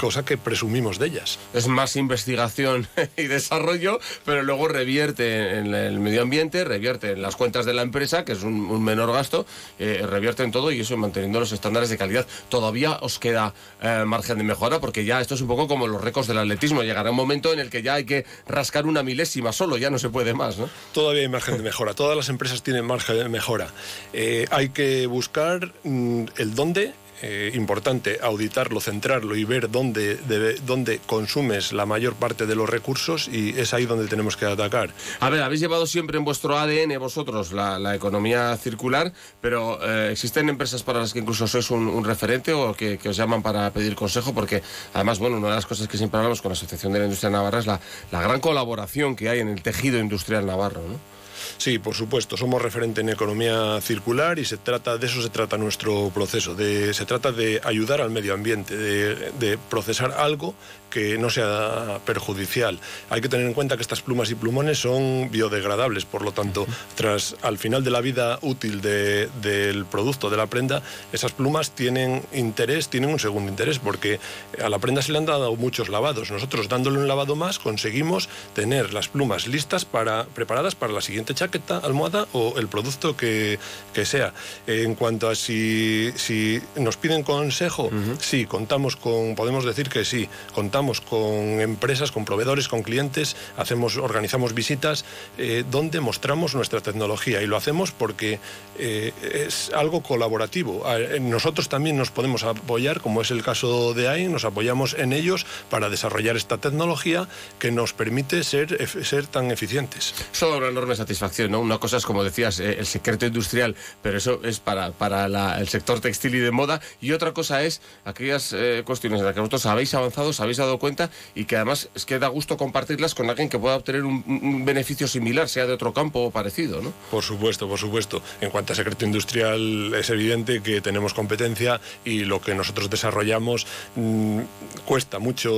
cosa 0.01 0.25
que 0.25 0.37
presumimos 0.37 0.99
de 0.99 1.07
ellas. 1.07 1.39
Es 1.55 1.69
más 1.69 1.95
investigación 1.95 2.89
y 3.17 3.29
desarrollo, 3.29 4.01
pero 4.25 4.43
luego 4.43 4.67
revierte 4.67 5.57
en 5.59 5.73
el 5.73 6.01
medio 6.01 6.23
ambiente, 6.23 6.65
revierte 6.65 7.13
en 7.13 7.23
las 7.23 7.37
cuentas 7.37 7.65
de 7.65 7.75
la 7.75 7.83
empresa, 7.83 8.25
que 8.25 8.33
es 8.33 8.43
un, 8.43 8.55
un 8.71 8.83
menor 8.83 9.13
gasto, 9.13 9.47
eh, 9.79 10.05
revierte 10.05 10.43
en 10.43 10.51
todo 10.51 10.73
y 10.73 10.81
eso 10.81 10.97
manteniendo 10.97 11.39
los 11.39 11.53
estándares 11.53 11.91
de 11.91 11.97
calidad. 11.97 12.27
Todavía 12.49 12.99
os 13.03 13.21
queda 13.21 13.55
eh, 13.81 14.03
margen 14.05 14.39
de 14.39 14.43
mejora 14.43 14.81
porque 14.81 15.05
ya 15.05 15.21
esto 15.21 15.37
es 15.37 15.43
un 15.43 15.47
poco 15.47 15.69
como 15.69 15.87
los 15.87 16.01
récords 16.03 16.27
del 16.27 16.39
atletismo. 16.39 16.83
Llegará 16.83 17.11
un 17.11 17.17
momento 17.17 17.53
en 17.53 17.61
el 17.61 17.71
que 17.71 17.83
ya 17.83 17.95
hay 17.95 18.05
que 18.05 18.27
rascar 18.49 18.85
una 18.87 19.05
milésima 19.05 19.53
solo, 19.53 19.77
ya 19.77 19.91
no 19.91 20.01
se 20.01 20.09
puede 20.09 20.35
más, 20.35 20.59
¿no? 20.59 20.69
Todavía 20.93 21.23
hay 21.23 21.29
margen 21.29 21.57
de 21.57 21.63
mejora. 21.63 21.95
Las 22.17 22.29
empresas 22.29 22.63
tienen 22.63 22.85
margen 22.85 23.17
de 23.17 23.29
mejora. 23.29 23.69
Eh, 24.13 24.47
hay 24.51 24.71
que 24.71 25.07
buscar 25.07 25.73
mm, 25.85 26.25
el 26.37 26.55
dónde. 26.55 26.95
eh, 27.23 27.51
importante 27.55 28.19
auditarlo, 28.23 28.81
centrarlo 28.81 29.37
y 29.37 29.45
ver 29.45 29.71
dónde, 29.71 31.01
consumes 31.07 31.73
la 31.73 31.87
mayor 31.87 32.15
parte 32.15 32.47
de 32.47 32.55
los 32.55 32.69
recursos 32.69 33.29
y 33.29 33.59
es 33.59 33.73
ahí 33.75 33.87
donde 33.87 34.07
tenemos 34.07 34.37
que 34.37 34.45
atacar. 34.45 34.91
A 35.21 35.31
ver, 35.31 35.43
habéis 35.43 35.61
llevado 35.61 35.87
siempre 35.87 36.19
en 36.19 36.25
vuestro 36.25 36.59
ADN 36.59 36.99
vosotros 36.99 37.53
la, 37.53 37.95
economía 37.95 38.57
circular, 38.57 39.13
pero 39.41 39.79
eh, 39.83 40.11
¿existen 40.13 40.49
empresas 40.49 40.83
para 40.83 41.01
las 41.01 41.13
que 41.13 41.21
incluso 41.21 41.47
sois 41.47 41.71
un, 41.71 42.05
referente 42.05 42.53
o 42.53 42.75
que, 42.75 42.99
que 42.99 43.09
os 43.09 43.17
llaman 43.17 43.43
para 43.43 43.71
pedir 43.71 43.95
consejo? 43.95 44.35
Porque 44.35 44.63
además, 44.93 45.19
bueno, 45.19 45.39
una 45.39 45.49
de 45.49 45.55
las 45.55 45.67
cosas 45.67 45.89
que 45.89 45.97
siempre 45.97 46.19
hablamos 46.19 46.43
con 46.43 46.51
la 46.51 46.55
Asociación 46.55 46.93
de 46.93 46.99
la 46.99 47.05
Industria 47.07 47.31
Navarra 47.31 47.61
es 47.61 47.67
la, 47.67 47.81
la 48.13 48.21
gran 48.21 48.41
colaboración 48.41 49.17
que 49.17 49.31
hay 49.31 49.41
en 49.41 49.49
el 49.49 49.63
tejido 49.63 49.99
industrial 49.99 50.45
navarro, 50.45 50.83
¿no? 50.87 51.16
Sí, 51.59 51.79
por 51.79 51.95
supuesto, 51.95 52.37
somos 52.37 52.61
referente 52.61 53.01
en 53.01 53.09
economía 53.09 53.81
circular 53.81 54.39
y 54.39 54.45
se 54.45 54.57
trata 54.59 54.99
de 54.99 55.07
eso 55.07 55.23
se 55.23 55.31
trata 55.31 55.57
nuestro 55.57 56.11
proceso, 56.15 56.55
de, 56.55 56.93
se 56.95 57.07
trata 57.07 57.33
de 57.33 57.61
ayudar 57.65 58.01
al 58.01 58.11
medio 58.11 58.35
ambiente, 58.35 58.77
de, 58.77 59.33
de 59.39 59.59
procesar 59.59 60.13
algo 60.13 60.55
que 60.91 61.19
no 61.19 61.29
sea 61.31 61.99
perjudicial. 62.07 62.79
Hay 63.11 63.21
que 63.21 63.29
tener 63.29 63.47
en 63.47 63.55
cuenta 63.55 63.77
que 63.77 63.83
estas 63.83 64.01
plumas 64.03 64.31
y 64.31 64.35
plumones 64.35 64.79
son 64.79 65.31
biodegradables, 65.31 66.05
por 66.05 66.23
lo 66.23 66.33
tanto, 66.33 66.67
tras 66.95 67.37
al 67.43 67.59
final 67.59 67.83
de 67.83 67.91
la 67.91 68.01
vida 68.01 68.39
útil 68.43 68.81
de- 68.81 69.29
del 69.43 69.85
producto, 69.87 70.31
de 70.31 70.37
la 70.37 70.47
prenda, 70.47 70.83
esas 71.13 71.33
plumas 71.33 71.71
tienen 71.73 72.23
interés, 72.33 72.89
tienen 72.89 73.11
un 73.11 73.19
segundo 73.19 73.51
interés, 73.51 73.79
porque 73.79 74.21
a 74.63 74.69
la 74.69 74.79
prenda 74.79 75.03
se 75.03 75.13
le 75.13 75.19
han 75.19 75.27
dado 75.27 75.55
muchos 75.57 75.89
lavados. 75.89 76.31
Nosotros 76.31 76.69
dándole 76.69 76.99
un 76.99 77.09
lavado 77.09 77.35
más 77.35 77.59
conseguimos 77.59 78.29
tener 78.55 78.95
las 78.95 79.09
plumas 79.09 79.47
listas 79.49 79.85
para 79.85 80.25
preparadas 80.25 80.75
para 80.75 80.93
la 80.93 81.01
siguiente 81.01 81.35
chaqueta, 81.47 81.79
almohada 81.79 82.27
o 82.33 82.59
el 82.59 82.69
producto 82.69 83.17
que, 83.17 83.59
que 83.95 84.05
sea. 84.05 84.33
En 84.67 84.95
cuanto 84.95 85.29
a 85.29 85.35
si, 85.35 86.13
si 86.17 86.61
nos 86.77 86.97
piden 86.97 87.23
consejo, 87.23 87.91
sí, 88.21 88.47
contamos 88.47 88.97
con, 88.97 89.35
podemos 89.35 89.65
decir 89.65 89.89
que 89.89 90.05
sí, 90.05 90.29
contamos 90.55 91.01
con 91.01 91.61
empresas, 91.61 92.13
con 92.13 92.25
proveedores, 92.25 92.69
con 92.69 92.83
clientes, 92.83 93.37
hacemos, 93.57 93.97
organizamos 93.97 94.55
visitas 94.55 95.05
eh, 95.39 95.65
donde 95.71 96.01
mostramos 96.01 96.55
nuestra 96.55 96.81
tecnología 96.81 97.43
y 97.43 97.47
lo 97.47 97.57
hacemos 97.57 97.93
porque 97.93 98.39
eh, 98.79 99.13
es 99.47 99.71
algo 99.75 100.03
colaborativo. 100.03 100.85
Eh, 100.97 101.21
Nosotros 101.21 101.69
también 101.69 101.97
nos 101.97 102.11
podemos 102.11 102.43
apoyar, 102.45 103.01
como 103.01 103.23
es 103.23 103.31
el 103.31 103.43
caso 103.43 103.95
de 103.95 104.09
AIN, 104.09 104.33
nos 104.33 104.45
apoyamos 104.45 104.95
en 104.95 105.13
ellos 105.13 105.47
para 105.71 105.89
desarrollar 105.89 106.37
esta 106.37 106.59
tecnología 106.59 107.29
que 107.59 107.71
nos 107.71 107.93
permite 107.93 108.43
ser, 108.45 108.89
ser 109.05 109.27
tan 109.27 109.51
eficientes. 109.51 110.15
Eso 110.33 110.57
una 110.57 110.69
enorme 110.69 110.97
satisfacción, 110.97 111.36
¿no? 111.49 111.61
Una 111.61 111.79
cosa 111.79 111.97
es, 111.99 112.05
como 112.07 112.25
decías, 112.25 112.59
eh, 112.61 112.77
el 112.79 112.87
secreto 112.87 113.27
industrial, 113.27 113.75
pero 114.03 114.19
eso 114.19 114.41
es 114.43 114.59
para, 114.61 114.91
para 114.93 115.29
la- 115.29 115.59
el 115.61 115.69
sector 115.69 116.01
textil 116.01 116.35
y 116.35 116.39
de 116.39 116.51
moda. 116.51 116.81
Y 117.01 117.13
otra 117.13 117.33
cosa 117.33 117.63
es 117.63 117.81
aquellas 118.05 118.53
eh, 118.53 118.83
cuestiones 118.85 119.21
en 119.21 119.27
las 119.27 119.35
que 119.35 119.41
vosotros 119.41 119.67
habéis 119.67 119.93
avanzado, 119.95 120.29
os 120.31 120.41
habéis 120.41 120.57
dado 120.59 120.79
cuenta 120.79 121.11
y 121.35 121.45
que 121.45 121.57
además 121.57 121.89
es 121.95 122.05
que 122.07 122.19
da 122.19 122.29
gusto 122.29 122.57
compartirlas 122.57 123.15
con 123.15 123.29
alguien 123.31 123.49
que 123.49 123.59
pueda 123.59 123.77
obtener 123.77 124.05
un, 124.05 124.25
un 124.27 124.65
beneficio 124.65 125.07
similar, 125.09 125.49
sea 125.49 125.67
de 125.67 125.73
otro 125.75 125.93
campo 125.93 126.21
o 126.25 126.31
parecido, 126.31 126.81
¿no? 126.83 126.93
Por 127.11 127.23
supuesto, 127.23 127.69
por 127.69 127.79
supuesto. 127.79 128.23
En 128.41 128.51
cuanto 128.51 128.73
a 128.73 128.77
secreto 128.77 129.05
industrial, 129.05 129.95
es 129.95 130.11
evidente 130.11 130.63
que 130.63 130.81
tenemos 130.81 131.15
competencia 131.15 131.81
y 132.05 132.21
lo 132.25 132.41
que 132.41 132.55
nosotros 132.55 132.89
desarrollamos 132.91 133.67
mm, 133.97 134.41
cuesta 134.85 135.19
mucho, 135.19 135.53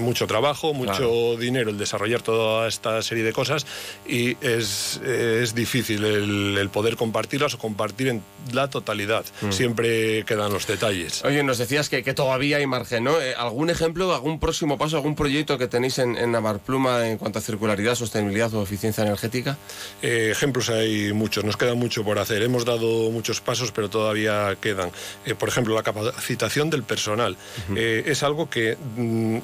mucho 0.00 0.26
trabajo, 0.26 0.74
mucho 0.74 0.92
Claro. 0.92 1.36
dinero 1.36 1.70
el 1.70 1.78
desarrollar 1.78 2.22
toda 2.22 2.68
esta 2.68 3.00
serie 3.02 3.24
de 3.24 3.32
cosas 3.32 3.66
y 4.06 4.36
es, 4.58 5.00
es 5.04 5.54
difícil 5.54 6.04
el, 6.04 6.58
el 6.58 6.68
poder 6.68 6.96
compartirlas 6.96 7.54
o 7.54 7.58
compartir 7.58 8.08
en 8.08 8.22
la 8.52 8.68
totalidad. 8.68 9.24
Mm. 9.40 9.52
Siempre 9.52 10.24
quedan 10.24 10.52
los 10.52 10.66
detalles. 10.66 11.24
Oye, 11.24 11.42
nos 11.42 11.58
decías 11.58 11.88
que, 11.88 12.02
que 12.02 12.14
todavía 12.14 12.58
hay 12.58 12.66
margen, 12.66 13.04
¿no? 13.04 13.20
Eh, 13.20 13.34
¿Algún 13.34 13.70
ejemplo, 13.70 14.14
algún 14.14 14.38
próximo 14.38 14.78
paso, 14.78 14.96
algún 14.96 15.14
proyecto 15.14 15.58
que 15.58 15.68
tenéis 15.68 15.98
en, 15.98 16.16
en 16.16 16.32
Navarpluma 16.32 17.08
en 17.08 17.18
cuanto 17.18 17.38
a 17.38 17.42
circularidad, 17.42 17.94
sostenibilidad 17.94 18.52
o 18.54 18.62
eficiencia 18.62 19.04
energética? 19.04 19.56
Eh, 20.02 20.28
ejemplos 20.32 20.68
hay 20.70 21.12
muchos, 21.12 21.44
nos 21.44 21.56
queda 21.56 21.74
mucho 21.74 22.04
por 22.04 22.18
hacer. 22.18 22.42
Hemos 22.42 22.64
dado 22.64 23.10
muchos 23.10 23.40
pasos, 23.40 23.72
pero 23.72 23.88
todavía 23.90 24.56
quedan. 24.60 24.90
Eh, 25.26 25.34
por 25.34 25.48
ejemplo, 25.48 25.74
la 25.74 25.82
capacitación 25.82 26.70
del 26.70 26.82
personal 26.82 27.36
Eh, 27.76 28.04
es 28.06 28.22
algo 28.22 28.48
que 28.50 28.76
mm, 28.96 29.38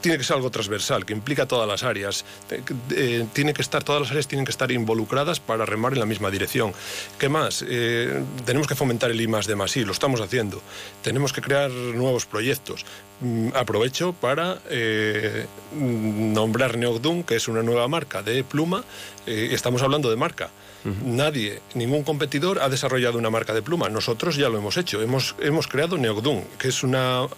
tiene 0.00 0.18
que 0.18 0.24
ser 0.24 0.36
algo 0.36 0.50
transversal, 0.50 1.04
que 1.04 1.12
implica 1.12 1.46
todas 1.46 1.68
las 1.68 1.82
áreas. 1.82 2.24
Eh, 2.90 3.26
tiene 3.32 3.54
que 3.54 3.62
estar, 3.62 3.82
todas 3.82 4.02
las 4.02 4.10
áreas 4.10 4.28
tienen 4.28 4.44
que 4.44 4.50
estar 4.50 4.70
involucradas 4.70 5.40
para 5.40 5.66
remar 5.66 5.92
en 5.92 6.00
la 6.00 6.06
misma 6.06 6.30
dirección. 6.30 6.72
¿Qué 7.18 7.28
más? 7.28 7.64
Eh, 7.68 8.22
tenemos 8.44 8.66
que 8.66 8.74
fomentar 8.74 9.10
el 9.10 9.20
I 9.20 9.28
más 9.28 9.46
de 9.46 9.56
más, 9.56 9.76
lo 9.76 9.92
estamos 9.92 10.20
haciendo. 10.20 10.62
Tenemos 11.02 11.32
que 11.32 11.40
crear 11.40 11.70
nuevos 11.70 12.26
proyectos. 12.26 12.84
Mm, 13.22 13.50
aprovecho 13.54 14.12
para 14.14 14.58
eh, 14.68 15.46
nombrar 15.72 16.76
Neogdun, 16.76 17.22
que 17.22 17.36
es 17.36 17.46
una 17.46 17.62
nueva 17.62 17.86
marca 17.86 18.20
de 18.22 18.42
pluma. 18.42 18.82
Eh, 19.26 19.50
estamos 19.52 19.80
hablando 19.82 20.10
de 20.10 20.16
marca. 20.16 20.50
Nadie, 21.04 21.60
ningún 21.74 22.02
competidor 22.02 22.58
ha 22.60 22.68
desarrollado 22.68 23.16
una 23.16 23.30
marca 23.30 23.54
de 23.54 23.62
pluma. 23.62 23.88
Nosotros 23.88 24.34
ya 24.34 24.48
lo 24.48 24.58
hemos 24.58 24.76
hecho. 24.76 25.00
Hemos, 25.00 25.36
hemos 25.38 25.68
creado 25.68 25.96
Neogdun, 25.96 26.42
que 26.58 26.66
es 26.66 26.82
una, 26.82 27.28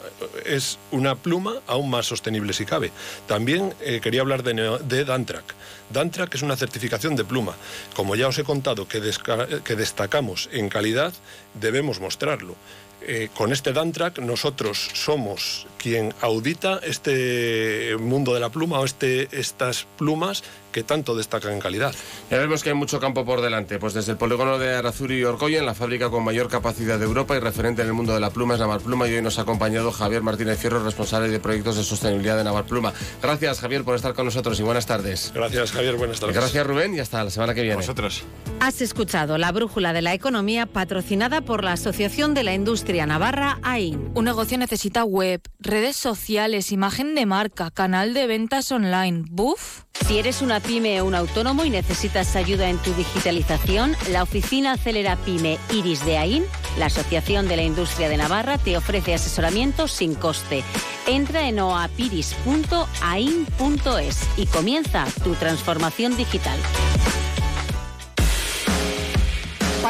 es 0.47 0.79
una 0.93 1.15
pluma 1.17 1.57
aún 1.67 1.91
más 1.91 2.07
sostenible 2.07 2.55
si 2.55 2.65
cabe. 2.65 2.91
También 3.27 3.75
eh, 3.83 4.01
quería 4.03 4.23
hablar 4.23 4.43
de, 4.45 4.55
Neo- 4.55 4.79
de 4.79 5.05
Dantrack. 5.05 5.55
Dantrack 5.91 6.35
es 6.35 6.41
una 6.41 6.57
certificación 6.57 7.17
de 7.17 7.25
pluma. 7.25 7.55
Como 7.95 8.17
ya 8.17 8.29
os 8.29 8.39
he 8.39 8.45
contado 8.45 8.89
que 8.89 9.77
destacamos 9.77 10.49
en 10.51 10.71
calidad, 10.71 11.13
debemos 11.53 12.01
mostrarlo. 12.01 12.57
Eh, 13.07 13.29
con 13.35 13.53
este 13.53 13.73
Dantrack 13.73 14.19
nosotros 14.21 14.91
somos 14.95 15.67
quien 15.77 16.15
audita 16.23 16.81
este 16.83 17.97
mundo 17.99 18.33
de 18.33 18.41
la 18.41 18.49
pluma 18.49 18.81
o 18.81 18.85
este, 18.87 19.29
estas 19.39 19.87
plumas 19.99 20.43
que 20.75 20.83
tanto 20.83 21.15
destacan 21.15 21.53
en 21.53 21.61
calidad. 21.61 21.95
Ya 22.33 22.39
vemos 22.39 22.65
que 22.65 22.71
hay 22.71 22.75
mucho 22.75 22.99
campo 22.99 23.25
por 23.25 23.41
delante. 23.41 23.79
Pues 23.79 23.95
desde 23.95 24.11
el 24.11 24.19
polígono 24.19 24.59
de 24.59 24.75
Arazuri 24.75 25.21
y 25.21 25.25
Orgoyen, 25.25 25.65
la 25.65 25.73
fábrica 25.73 26.11
con 26.11 26.25
mayor 26.25 26.49
capacidad 26.49 26.99
de 26.99 27.05
Europa 27.05 27.37
y 27.37 27.39
referente 27.39 27.83
en 27.83 27.89
el 27.89 27.95
mundo 27.95 28.13
de 28.13 28.19
la 28.19 28.31
pluma 28.31 28.55
es 28.55 28.61
Navarpluma. 28.61 29.07
Y 29.07 29.15
hoy 29.15 29.23
nos 29.23 29.39
ha 29.39 29.43
acompañado 29.43 29.93
Javier 29.93 30.23
Martínez 30.23 30.59
Fierro, 30.59 30.83
responsable 30.83 31.29
de 31.29 31.39
proyectos 31.39 31.77
de 31.77 31.85
sostenibilidad 31.85 32.37
de 32.37 32.43
Navarpluma. 32.43 32.93
Gracias, 33.23 33.61
Javier, 33.61 33.85
por 33.85 33.95
estar 33.95 34.15
con 34.15 34.25
nosotros 34.25 34.59
y 34.59 34.65
buenas 34.65 34.85
tardes. 34.87 35.31
Gracias, 35.33 35.71
Javier. 35.71 35.95
Buenas 35.95 36.19
tardes. 36.19 36.35
Gracias, 36.35 36.67
Rubén, 36.67 36.93
y 36.97 36.99
hasta 36.99 37.23
la 37.23 37.31
semana 37.31 37.55
que 37.55 37.63
viene. 37.63 37.77
Vosotros. 37.77 38.25
Has 38.59 38.81
escuchado 38.81 39.39
la 39.39 39.53
brújula 39.53 39.93
de 39.93 40.03
la 40.03 40.13
economía 40.13 40.67
patrocinada 40.67 41.41
por 41.43 41.63
la 41.63 41.75
Asociación 41.75 42.35
de 42.35 42.43
la 42.43 42.53
Industria 42.53 43.07
Navarra, 43.07 43.61
AIN. 43.63 44.11
Un 44.15 44.25
negocio 44.25 44.59
necesita 44.59 45.05
web, 45.05 45.41
redes 45.61 45.95
sociales, 45.95 46.73
imagen 46.73 47.15
de 47.15 47.27
marca, 47.27 47.71
canal 47.71 48.13
de 48.13 48.27
ventas 48.27 48.73
online. 48.73 49.23
¡Buf! 49.31 49.85
Si 50.07 50.19
eres 50.19 50.43
una 50.43 50.61
pyme 50.67 51.03
un 51.03 51.15
autónomo 51.15 51.65
y 51.65 51.71
necesitas 51.71 52.35
ayuda 52.37 52.69
en 52.69 52.79
tu 52.79 52.93
digitalización, 52.95 53.97
la 54.11 54.23
oficina 54.23 54.73
Acelera 54.73 55.17
Pyme 55.17 55.59
Iris 55.73 56.05
de 56.05 56.19
AIN, 56.19 56.45
la 56.79 56.87
Asociación 56.87 57.49
de 57.49 57.57
la 57.57 57.63
Industria 57.63 58.09
de 58.09 58.17
Navarra, 58.17 58.59
te 58.59 58.77
ofrece 58.77 59.15
asesoramiento 59.15 59.89
sin 59.89 60.15
coste. 60.15 60.63
Entra 61.07 61.49
en 61.49 61.61
oapiris.ain.es 61.61 64.21
y 64.37 64.47
comienza 64.47 65.07
tu 65.23 65.35
transformación 65.35 66.17
digital. 66.17 66.59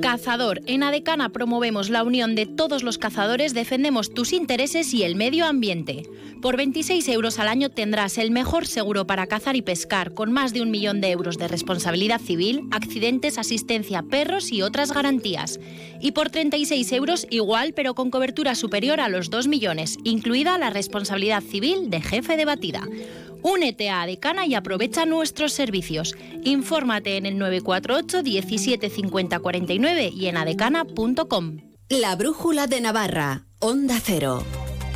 Cazador. 0.00 0.60
En 0.66 0.82
Adecana 0.82 1.28
promovemos 1.30 1.90
la 1.90 2.02
unión 2.02 2.34
de 2.34 2.46
todos 2.46 2.82
los 2.82 2.98
cazadores, 2.98 3.54
defendemos 3.54 4.12
tus 4.12 4.32
intereses 4.32 4.92
y 4.92 5.04
el 5.04 5.16
medio 5.16 5.46
ambiente. 5.46 6.02
Por 6.40 6.56
26 6.56 7.06
euros 7.08 7.38
al 7.38 7.48
año 7.48 7.70
tendrás 7.70 8.18
el 8.18 8.32
mejor 8.32 8.66
seguro 8.66 9.06
para 9.06 9.26
cazar 9.26 9.54
y 9.54 9.62
pescar, 9.62 10.12
con 10.12 10.32
más 10.32 10.52
de 10.52 10.60
un 10.60 10.70
millón 10.70 11.00
de 11.00 11.10
euros 11.10 11.38
de 11.38 11.46
responsabilidad 11.46 12.20
civil, 12.20 12.68
accidentes, 12.72 13.38
asistencia 13.38 14.02
perros 14.02 14.50
y 14.50 14.62
otras 14.62 14.92
garantías. 14.92 15.60
Y 16.00 16.12
por 16.12 16.30
36 16.30 16.92
euros 16.92 17.26
igual, 17.30 17.72
pero 17.74 17.94
con 17.94 18.10
cobertura 18.10 18.56
superior 18.56 19.00
a 19.00 19.08
los 19.08 19.30
2 19.30 19.46
millones, 19.46 19.98
incluida 20.02 20.58
la 20.58 20.70
responsabilidad 20.70 21.42
civil 21.42 21.90
de 21.90 22.00
jefe 22.00 22.36
de 22.36 22.44
batida. 22.44 22.82
Únete 23.42 23.90
a 23.90 24.02
Adecana 24.02 24.46
y 24.46 24.54
aprovecha 24.54 25.04
nuestros 25.04 25.52
servicios. 25.52 26.14
Infórmate 26.44 27.16
en 27.16 27.26
el 27.26 27.38
948 27.38 28.22
17 28.22 28.88
50 28.88 29.38
49 29.40 30.10
y 30.14 30.26
en 30.26 30.36
adecana.com. 30.36 31.58
La 31.88 32.16
brújula 32.16 32.66
de 32.66 32.80
Navarra, 32.80 33.44
Onda 33.58 33.98
Cero. 34.02 34.42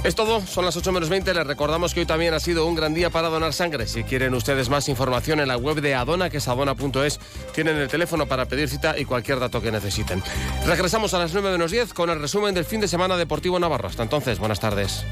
Es 0.05 0.15
todo, 0.15 0.41
son 0.41 0.65
las 0.65 0.77
8 0.77 0.93
menos 0.93 1.09
20. 1.09 1.35
Les 1.35 1.47
recordamos 1.47 1.93
que 1.93 2.01
hoy 2.01 2.07
también 2.07 2.33
ha 2.33 2.39
sido 2.39 2.65
un 2.67 2.77
gran 2.77 2.95
día 2.95 3.11
para 3.11 3.29
donar 3.29 3.53
sangre. 3.53 3.89
Si 3.89 4.05
quieren 4.05 4.35
ustedes 4.35 4.69
más 4.69 4.89
información 4.89 5.41
en 5.41 5.49
la 5.49 5.57
web 5.57 5.81
de 5.81 5.95
Adona, 5.95 6.31
que 6.31 6.37
es 6.37 6.47
adona.es, 6.47 7.19
tienen 7.53 7.77
el 7.77 7.89
teléfono 7.89 8.27
para 8.27 8.47
pedir 8.47 8.69
cita 8.69 8.97
y 8.97 9.05
cualquier 9.05 9.41
dato 9.41 9.61
que 9.61 9.73
necesiten. 9.73 10.23
Regresamos 10.65 11.13
a 11.15 11.19
las 11.19 11.33
9 11.33 11.51
menos 11.51 11.73
10 11.73 11.93
con 11.93 12.09
el 12.11 12.21
resumen 12.21 12.55
del 12.55 12.65
fin 12.65 12.81
de 12.81 12.87
semana 12.89 13.17
deportivo 13.17 13.59
Navarro. 13.59 13.89
Hasta 13.89 14.05
entonces, 14.05 14.39
buenas 14.39 14.61
tardes. 14.61 15.05